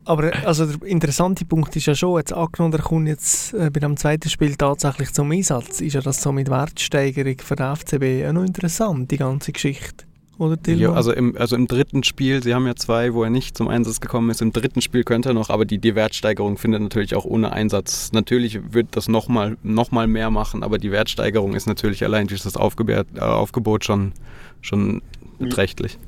[0.09, 3.79] Aber also der interessante Punkt ist ja schon, jetzt angenommen, er kommt jetzt äh, bei
[3.79, 8.27] dem zweiten Spiel tatsächlich zum Einsatz, ist ja das so mit Wertsteigerung für den FCB
[8.27, 10.05] auch noch interessant, die ganze Geschichte.
[10.39, 13.55] Oder ja, also im, also im dritten Spiel, sie haben ja zwei, wo er nicht
[13.55, 16.81] zum Einsatz gekommen ist, im dritten Spiel könnte er noch, aber die, die Wertsteigerung findet
[16.81, 18.11] natürlich auch ohne Einsatz.
[18.11, 22.41] Natürlich wird das nochmal noch mal mehr machen, aber die Wertsteigerung ist natürlich allein durch
[22.41, 24.13] das Aufgebot, äh, Aufgebot schon,
[24.61, 25.03] schon
[25.37, 25.99] beträchtlich.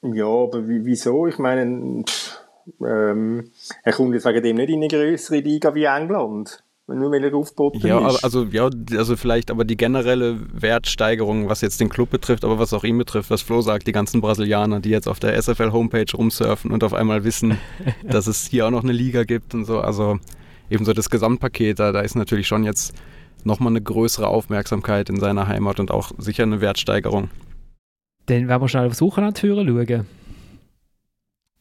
[0.00, 1.26] Ja, aber wieso?
[1.26, 2.40] Ich meine, pff
[2.84, 3.50] ähm,
[3.82, 6.62] er kommt jetzt wegen dem nicht in eine größere Liga wie England.
[6.94, 8.24] Nur weil er aufgeboten ja, ist.
[8.24, 12.72] Also, ja, also vielleicht aber die generelle Wertsteigerung, was jetzt den Club betrifft, aber was
[12.72, 16.72] auch ihn betrifft, was Flo sagt, die ganzen Brasilianer, die jetzt auf der SFL-Homepage rumsurfen
[16.72, 17.58] und auf einmal wissen,
[18.02, 19.78] dass es hier auch noch eine Liga gibt und so.
[19.78, 20.18] Also
[20.68, 22.92] ebenso das Gesamtpaket, da, da ist natürlich schon jetzt
[23.44, 27.30] nochmal eine größere Aufmerksamkeit in seiner Heimat und auch sicher eine Wertsteigerung.
[28.26, 30.06] Dann werden wir schnell aufs Wochenende führen schauen.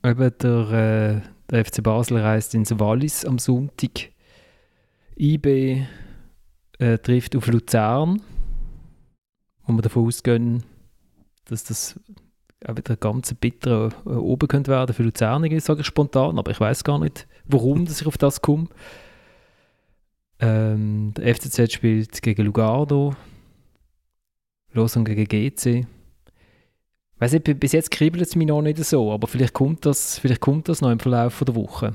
[0.04, 4.12] Eben der, äh, der FC Basel reist ins Wallis am Sonntag.
[5.18, 5.86] IB
[6.80, 8.22] äh, trifft auf Luzern,
[9.66, 10.64] wo wir davon ausgehen,
[11.45, 12.00] dass das
[12.66, 16.60] auch wieder ganz bitter äh, oben könnte werden für Luzern, sage ich spontan, aber ich
[16.60, 18.68] weiß gar nicht, warum dass ich auf das komme.
[20.39, 23.16] Ähm, der FCZ spielt gegen Lugano,
[24.72, 25.86] Lausanne gegen GC.
[27.20, 30.40] Weiß nicht, bis jetzt kribbelt es mich noch nicht so, aber vielleicht kommt das, vielleicht
[30.40, 31.94] kommt das noch im Verlauf der Woche.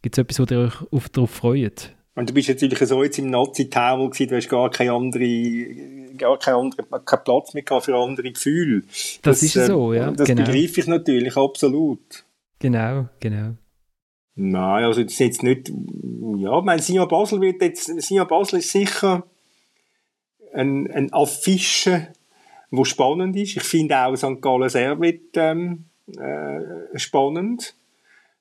[0.00, 1.94] Gibt es etwas, wo ihr euch auf, darauf freut?
[2.14, 6.38] Und du bist natürlich so jetzt im Nazi-Tower gewesen, du hast gar keine andere, gar
[6.38, 8.82] keinen anderen, keinen Platz mehr für andere Gefühle.
[8.82, 10.10] Das, das ist äh, so, ja.
[10.10, 10.44] Das genau.
[10.44, 12.24] begreife ich natürlich, absolut.
[12.58, 13.56] Genau, genau.
[14.34, 18.60] Nein, also das ist jetzt nicht, ja, ich meine, Sion Basel wird jetzt, Sion Basel
[18.60, 19.24] ist sicher
[20.54, 22.08] ein, ein Affische
[22.72, 23.56] wo spannend ist.
[23.56, 24.40] Ich finde auch St.
[24.40, 25.84] Gallen Servet ähm,
[26.18, 27.74] äh, spannend,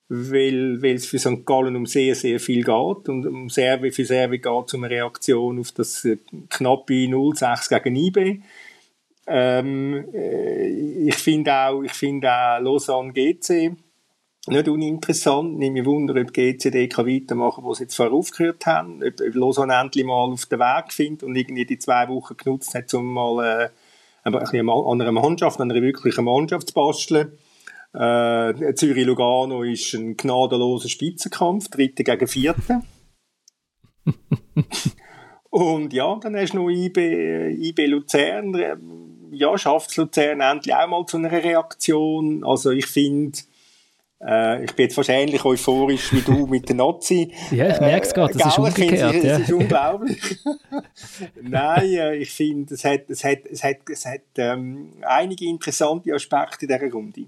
[0.07, 1.45] weil, weil es für St.
[1.45, 4.95] Gallen um sehr, sehr viel geht und um Servet, für Servet geht es um eine
[4.95, 6.17] Reaktion auf das äh,
[6.49, 8.41] knappe 0-6 gegen IB.
[9.27, 10.67] Ähm, äh,
[11.07, 13.75] ich finde auch, ich finde auch Lausanne GC
[14.47, 15.59] nicht uninteressant.
[15.59, 19.03] Nicht mich wundern, ob GCD kann weitermachen wo sie jetzt vorher aufgehört haben.
[19.03, 22.73] Ob, ob Lausanne endlich mal auf den Weg findet und irgendwie die zwei Wochen genutzt
[22.73, 23.69] hat, um mal äh,
[24.23, 27.37] ein bisschen an einer Mannschaft, an einer wirklichen Mannschaft zu basteln.
[27.93, 32.81] Äh, Zürich-Lugano ist ein gnadenloser Spitzenkampf, dritte gegen vierte.
[35.49, 39.29] und ja, dann hast du noch IB, IB Luzern.
[39.31, 42.43] Ja, schafft Luzern endlich auch mal zu einer Reaktion.
[42.45, 43.39] Also ich finde,
[44.25, 47.33] äh, ich bin jetzt wahrscheinlich euphorisch wie du mit den Nazi.
[47.51, 49.15] Ja, ich merke es gerade, das ist umgekehrt.
[49.15, 49.37] Es, ja.
[49.37, 50.19] ist unglaublich.
[51.41, 56.13] Nein, äh, ich finde, es hat, es hat, es hat, es hat ähm, einige interessante
[56.13, 57.27] Aspekte in dieser Runde.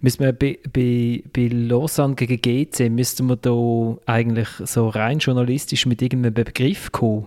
[0.00, 5.86] Müssen wir bei, bei, bei Lausanne gegen GC, müssten wir da eigentlich so rein journalistisch
[5.86, 7.26] mit irgendeinem Begriff kommen?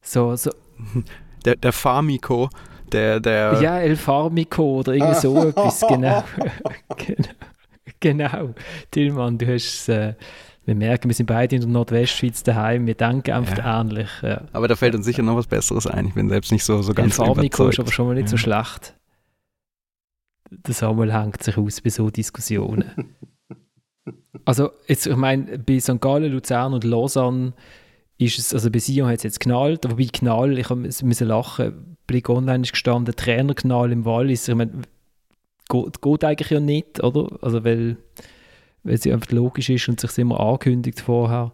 [0.00, 0.50] So, so.
[1.44, 2.48] Der, der Farmiko,
[2.92, 3.60] der, der...
[3.62, 6.24] Ja, El Farmico oder irgendwie so etwas, genau.
[6.96, 7.28] genau.
[8.00, 8.54] Genau.
[8.90, 10.14] Tillmann, du hast äh,
[10.68, 13.80] wir merken, wir sind beide in der Nordwestschweiz daheim, wir denken einfach ja.
[13.80, 14.10] ähnlich.
[14.20, 14.42] Ja.
[14.52, 16.08] Aber da fällt uns sicher noch was Besseres ein.
[16.08, 18.28] Ich bin selbst nicht so, so ganz El Farmico ist aber schon mal nicht ja.
[18.28, 18.94] so schlecht.
[20.50, 23.14] Der Samuel hängt sich aus bei so Diskussionen.
[24.44, 26.02] also, jetzt, ich meine, bei St.
[26.02, 27.54] Gallen, Luzern und Lausanne
[28.18, 30.68] ist es, also bei Sion hat es jetzt knallt, aber bei Knall, ich
[31.02, 34.82] musste lachen, Blick Online ist gestanden, Trainerknall im Wallis, ich meine,
[35.68, 37.38] geht, geht eigentlich ja nicht, oder?
[37.40, 37.98] Also, weil,
[38.82, 41.52] weil es einfach logisch ist und sich immer angekündigt vorher.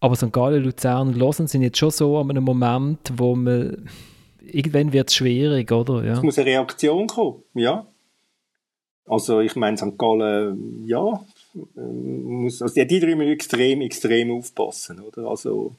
[0.00, 0.32] Aber St.
[0.32, 3.88] Gallen, Luzern und Lausanne sind jetzt schon so an einem Moment, wo man,
[4.40, 6.04] irgendwann wird es schwierig, oder?
[6.04, 6.12] Ja.
[6.12, 7.86] Es muss eine Reaktion kommen, ja.
[9.04, 9.98] Also ich meine, St.
[9.98, 11.24] Gallen, ja,
[11.74, 15.28] muss, also die drei müssen extrem, extrem aufpassen, oder?
[15.28, 15.74] Also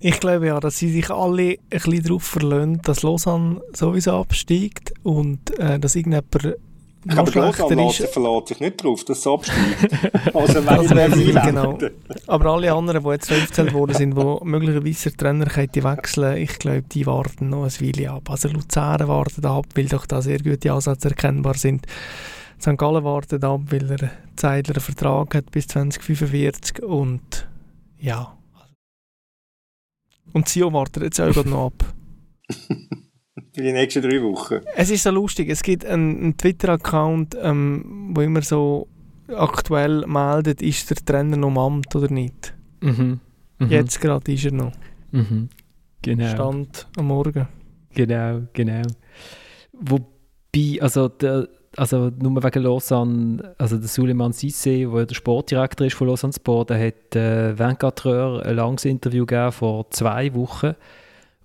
[0.00, 4.92] ich glaube ja, dass sie sich alle ein bisschen darauf verlassen, dass Lausanne sowieso absteigt
[5.02, 6.56] und äh, dass irgendjemand
[7.04, 8.08] noch aber Lausanne ist.
[8.08, 10.34] verlässt sich nicht darauf, dass es absteigt.
[10.34, 11.78] also wenn also, ich genau.
[12.26, 17.06] Aber alle anderen, die jetzt aufgezählt worden sind, die möglicherweise Trainer wechseln ich glaube, die
[17.06, 18.30] warten noch ein Weile ab.
[18.30, 21.86] Also Luzern wartet ab, weil doch da sehr gute Ansätze erkennbar sind.
[22.60, 22.76] St.
[22.76, 27.48] Gallen wartet ab, weil er Zeitler einen Vertrag hat bis 2045 und
[28.00, 28.37] ja.
[30.32, 31.94] Und Sio wartet jetzt auch noch ab.
[33.54, 34.60] Für die nächsten drei Wochen.
[34.76, 38.88] Es ist so lustig, es gibt einen, einen Twitter-Account, ähm, wo immer so
[39.28, 42.54] aktuell meldet, ist der Trainer noch im Amt oder nicht.
[42.80, 43.20] Mhm.
[43.58, 43.70] Mhm.
[43.70, 44.72] Jetzt gerade ist er noch.
[45.10, 45.48] Mhm.
[46.02, 46.28] Genau.
[46.28, 47.48] Stand am Morgen.
[47.94, 48.82] Genau, genau.
[49.72, 51.48] Wobei, also der,
[51.78, 56.70] also nur wegen Lausanne, also der Suleiman Sisse, der der Sportdirektor ist von Lausanne Sport,
[56.70, 60.74] der hat äh, 24 Heures ein langes Interview gegeben vor zwei Wochen,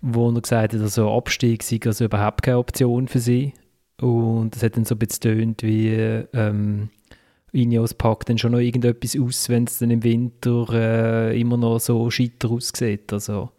[0.01, 3.53] wo er gesagt hat, also Abstieg sei also überhaupt keine Option für sie.
[4.01, 5.93] Und es hat dann so ein bisschen tönt wie
[6.33, 6.89] ähm,
[7.51, 11.79] Ineos packt dann schon noch irgendetwas aus, wenn es dann im Winter äh, immer noch
[11.79, 13.13] so scheiter aussieht.
[13.13, 13.51] Also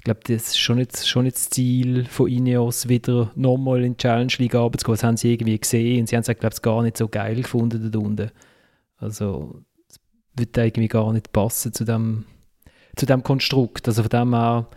[0.00, 3.92] ich glaube, das ist schon nicht, schon nicht das Ziel von Ineos, wieder nochmal in
[3.92, 4.94] die Challenge League runterzugehen.
[4.94, 7.42] Das haben sie irgendwie gesehen und sie haben es, glaube ich, gar nicht so geil
[7.42, 8.30] gefunden dort unten.
[8.96, 10.00] Also, es
[10.36, 12.24] wird irgendwie gar nicht passen zu dem,
[12.96, 13.88] zu dem Konstrukt.
[13.88, 14.68] Also von dem her...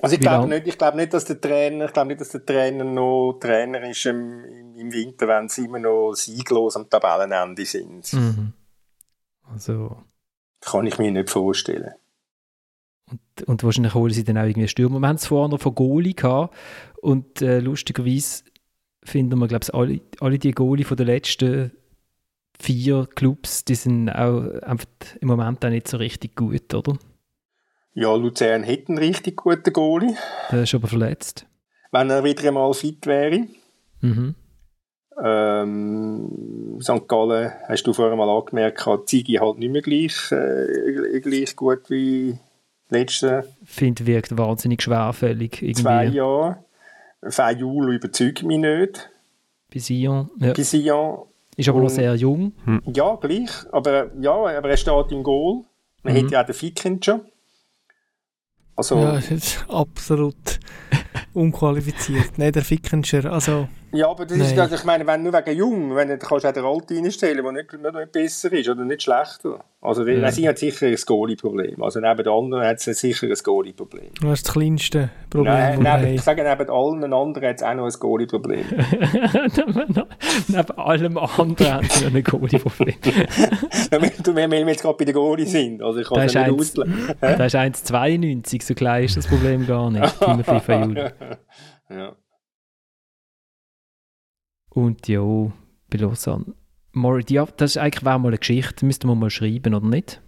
[0.00, 2.44] Also ich glaube nicht, ich glaube nicht, dass der Trainer, ich glaube nicht, dass der
[2.44, 8.12] Trainer noch Trainer ist im, im Winter, wenn sie immer noch sieglos am Tabellenende sind.
[8.12, 8.52] Mhm.
[9.50, 9.96] Also...
[10.60, 11.94] Kann ich mir nicht vorstellen.
[13.10, 15.00] Und, und wahrscheinlich holen sie dann auch irgendwie Stürmer.
[15.00, 16.54] Wir haben es vorher noch von Goalie gehabt
[17.00, 18.44] und äh, lustigerweise
[19.02, 21.72] finden wir, glaube ich, alle, alle die Goalie von den letzten
[22.60, 24.86] vier Clubs, die sind auch einfach
[25.20, 26.98] im Moment auch nicht so richtig gut, oder?
[27.94, 30.14] Ja, Luzern hätte einen richtig guten Goalie.
[30.50, 31.46] Der ist aber verletzt.
[31.90, 33.46] Wenn er wieder einmal fit wäre.
[34.00, 34.34] Mhm.
[35.22, 37.08] Ähm, St.
[37.08, 41.90] Gallen, hast du vorher mal angemerkt, hat Zigi halt nicht mehr gleich, äh, gleich gut
[41.90, 42.38] wie
[42.90, 45.62] letzten finde, wirkt wahnsinnig schwerfällig.
[45.62, 45.82] Irgendwie.
[45.82, 46.64] Zwei Jahre.
[47.28, 49.10] Fayul überzeugt mich nicht.
[49.72, 50.30] Bei Sion.
[50.38, 50.52] Ja.
[50.52, 51.26] Bei Sion.
[51.56, 52.52] Ist aber Und, noch sehr jung.
[52.64, 52.82] Hm.
[52.94, 53.50] Ja, gleich.
[53.72, 55.64] Aber, ja, aber er steht im Goal.
[56.02, 56.18] Man mhm.
[56.18, 57.22] hätte ja auch den Ficken schon.
[58.76, 60.60] Also, ja, das ist absolut
[61.34, 62.38] unqualifiziert.
[62.38, 63.68] Nein, der Fickenscher, also...
[63.92, 64.46] Ja, aber das Nein.
[64.46, 67.42] ist, also ich meine, wenn nur wegen jung, wenn du kannst auch den Alt reinstellen,
[67.42, 69.64] der nicht, nicht besser ist oder nicht schlechter.
[69.80, 70.30] Also ja.
[70.32, 71.80] sie hat sicher ein Goalie-Problem.
[71.82, 74.10] Also neben den anderen hat sie sicher ein Goalie-Problem.
[74.20, 75.82] Du hast das kleinste Problem.
[75.82, 78.64] Nein, neben, ich sage neben allen anderen hat es auch noch ein Goalie-Problem.
[80.48, 82.94] neben allem anderen hat sie noch ein Goalie-Problem.
[84.34, 85.82] wenn wir jetzt gerade bei den Goalie sind.
[85.82, 87.14] Also ich kann es nicht auslegen.
[87.20, 90.20] Das ist 1,92, so klein ist das Problem gar nicht.
[90.20, 91.12] Timothy Fayul.
[91.88, 92.16] ja.
[94.78, 95.20] Und ja,
[95.90, 96.54] bei Lausanne
[97.28, 100.22] ja, das ist eigentlich wäre mal eine Geschichte, müsste man mal schreiben, oder nicht?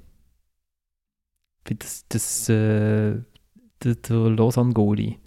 [1.65, 3.23] Für das, das äh,
[3.85, 5.19] der, der Lausanne-Goalie.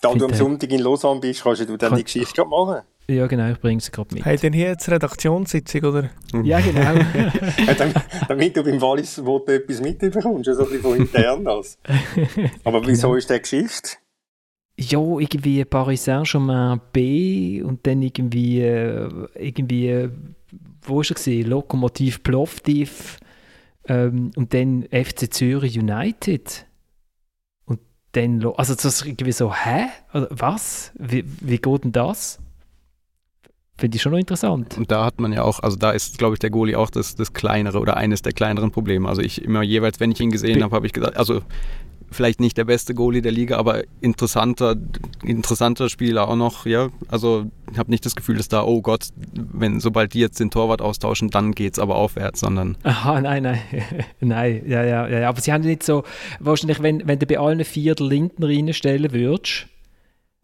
[0.00, 2.82] Da du am Sonntag in Lausanne bist, kannst du dann die Geschichte gerade machen.
[3.08, 4.24] Ja, genau, ich bringe sie gerade mit.
[4.24, 6.10] Hey, denn hier jetzt Redaktionssitzung, oder?
[6.42, 6.80] Ja, genau.
[7.66, 11.78] ja, damit, damit du beim Wallis Vote etwas mitbekommst, so ein bisschen von intern aus.
[12.64, 13.18] Aber wieso genau.
[13.18, 13.98] ist der Geschichte?
[14.80, 20.08] Ja, irgendwie Paris Saint-Germain B und dann irgendwie, äh, irgendwie
[20.82, 21.44] wo war er?
[21.44, 23.18] Lokomotiv Plovdiv
[23.86, 26.66] ähm, und dann FC Zürich United.
[27.64, 27.80] Und
[28.12, 29.86] dann, also das ist irgendwie so, hä?
[30.12, 30.92] Was?
[30.98, 32.40] Wie, wie geht denn das?
[33.78, 34.76] Finde ich schon noch interessant.
[34.76, 37.14] Und da hat man ja auch, also da ist, glaube ich, der Goalie auch das,
[37.14, 39.08] das kleinere oder eines der kleineren Probleme.
[39.08, 41.42] Also ich immer jeweils, wenn ich ihn gesehen habe, habe ich gesagt, also
[42.10, 44.74] vielleicht nicht der beste Goalie der Liga, aber interessanter,
[45.22, 46.88] interessanter Spieler auch noch, ja.
[47.08, 50.50] Also ich habe nicht das Gefühl, dass da, oh Gott, wenn sobald die jetzt den
[50.50, 52.76] Torwart austauschen, dann geht es aber aufwärts, sondern.
[52.82, 53.60] Aha, nein, nein.
[54.20, 55.28] nein, ja, ja, ja.
[55.28, 56.04] Aber sie haben nicht so,
[56.40, 59.66] wahrscheinlich, wenn, wenn du bei allen vier den Lindner reinstellen würdest,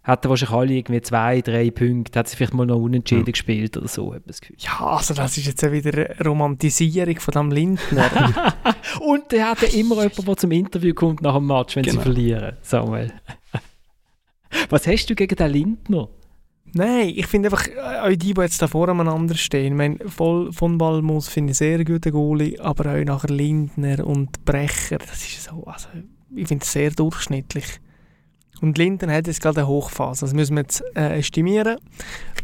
[0.05, 3.33] hat er wahrscheinlich alle irgendwie zwei, drei Punkte, hat sie vielleicht mal noch unentschieden mhm.
[3.33, 4.57] gespielt oder so, das Gefühl.
[4.59, 8.35] Ja, also das ist jetzt wieder eine Romantisierung von dem Lindner.
[9.01, 11.97] Und er hat ja immer jemanden, der zum Interview kommt nach dem Match, wenn genau.
[11.97, 13.13] sie verlieren, Samuel.
[14.69, 16.09] Was hast du gegen den Lindner?
[16.75, 19.99] Nein, ich finde einfach, äh, auch die, die jetzt da vor einander stehen, ich meine,
[20.09, 25.23] voll von Balmus finde ich sehr gute Goalie, aber auch nachher Lindner und Brecher, das
[25.23, 25.89] ist so, also
[26.35, 27.81] ich finde es sehr durchschnittlich.
[28.61, 30.25] Und Linden hat jetzt gerade eine Hochphase.
[30.25, 31.79] Das müssen wir jetzt äh, estimieren.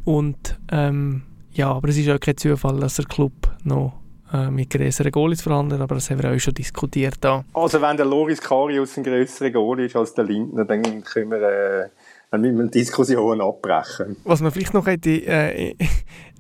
[0.05, 3.33] Und ähm, ja, aber es ist auch kein Zufall, dass der Club
[3.65, 3.95] noch
[4.33, 7.17] äh, mit größeren Goalies verhandelt, aber das haben wir auch schon diskutiert.
[7.21, 7.45] Da.
[7.53, 11.43] Also wenn der Loris Karius ein grösserer Goalie ist als der Lindner, dann können wir...
[11.43, 11.89] Äh
[12.31, 14.17] dann müssen wir die Diskussion abbrechen.
[14.25, 15.75] Was man vielleicht noch hätte, äh,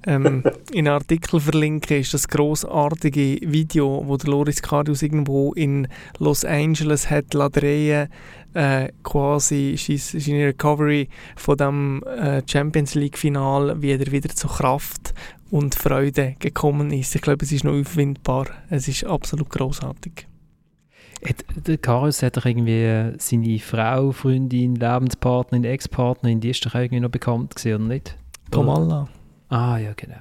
[0.06, 5.88] ähm, in einen Artikel verlinken, ist das großartige Video, wo der Loris Karius irgendwo in
[6.18, 8.08] Los Angeles hat drehen
[8.54, 15.14] äh, quasi seine Recovery von dem äh, Champions League Final, wie er wieder zur Kraft
[15.50, 17.14] und Freude gekommen ist.
[17.14, 18.46] Ich glaube, es ist noch aufwindbar.
[18.68, 20.29] Es ist absolut großartig.
[21.66, 27.10] Der Karius hat doch irgendwie seine Frau, Freundin, Lebenspartnerin, Ex-Partnerin, die ist doch irgendwie noch
[27.10, 28.16] bekannt gewesen, oder nicht?
[28.50, 29.08] Tomalla.
[29.48, 30.20] Ah, ja, genau.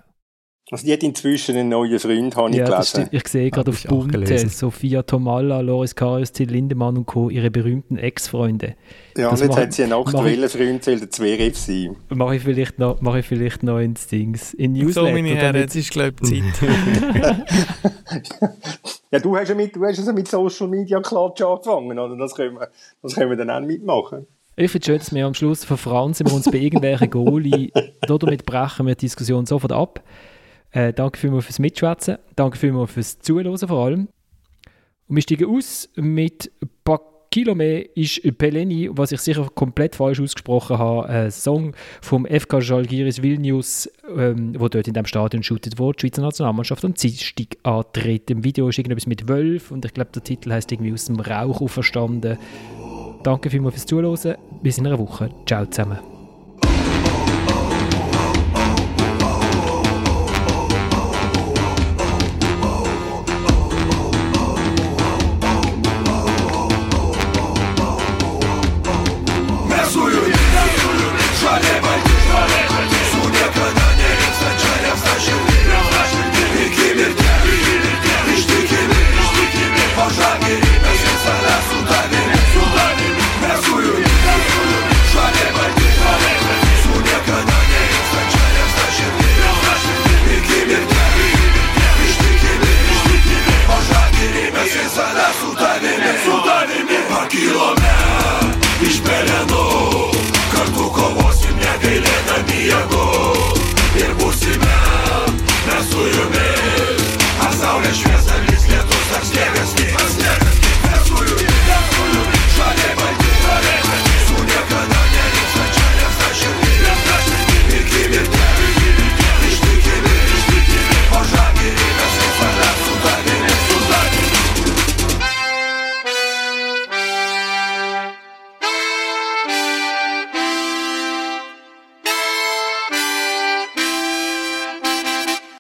[0.72, 3.08] Also die hat inzwischen einen neuen Freund, habe ich ja, gelesen.
[3.10, 7.98] Ich sehe gerade auf Bunte, Sophia Tomalla, Loris Karius, Till Lindemann und Co., ihre berühmten
[7.98, 8.76] Ex-Freunde.
[9.18, 11.96] Ja, das und jetzt hat sie einen aktuellen Freund, soll der Zverev sein.
[12.10, 15.08] Mache ich vielleicht noch, mache ich vielleicht noch ins Dings, in Newsletter.
[15.08, 16.70] So, meine Herren, jetzt ist, glaube ich, Zeit.
[19.12, 22.16] ja, du hast ja mit, du hast also mit Social Media Klatsch angefangen, oder?
[22.16, 22.70] Das können wir,
[23.02, 24.28] das können wir dann auch mitmachen.
[24.56, 27.72] Ich finde es schön, dass wir am Schluss verfranzen wir uns bei irgendwelchen Goalie.
[28.08, 30.04] Damit brechen wir die Diskussion sofort ab.
[30.72, 32.18] Äh, danke vielmals fürs Mitschwätzen.
[32.36, 34.08] Danke vielmals fürs Zuhören vor allem.
[35.08, 36.52] Und wir steigen aus mit
[37.32, 43.22] Kilome ist Peleni, was ich sicher komplett falsch ausgesprochen habe, ein Song vom FK Jalgiris
[43.22, 48.32] Vilnius, ähm, wo dort in dem Stadion shootet wurde, die Schweizer Nationalmannschaft am Dienstag antritt.
[48.32, 51.20] Im Video ist irgendetwas mit Wölf und ich glaube, der Titel heißt irgendwie aus dem
[51.20, 52.38] Rauch auferstanden.
[53.24, 54.36] Danke vielmals fürs Zuhören.
[54.64, 55.30] Bis in einer Woche.
[55.46, 56.19] Ciao zusammen.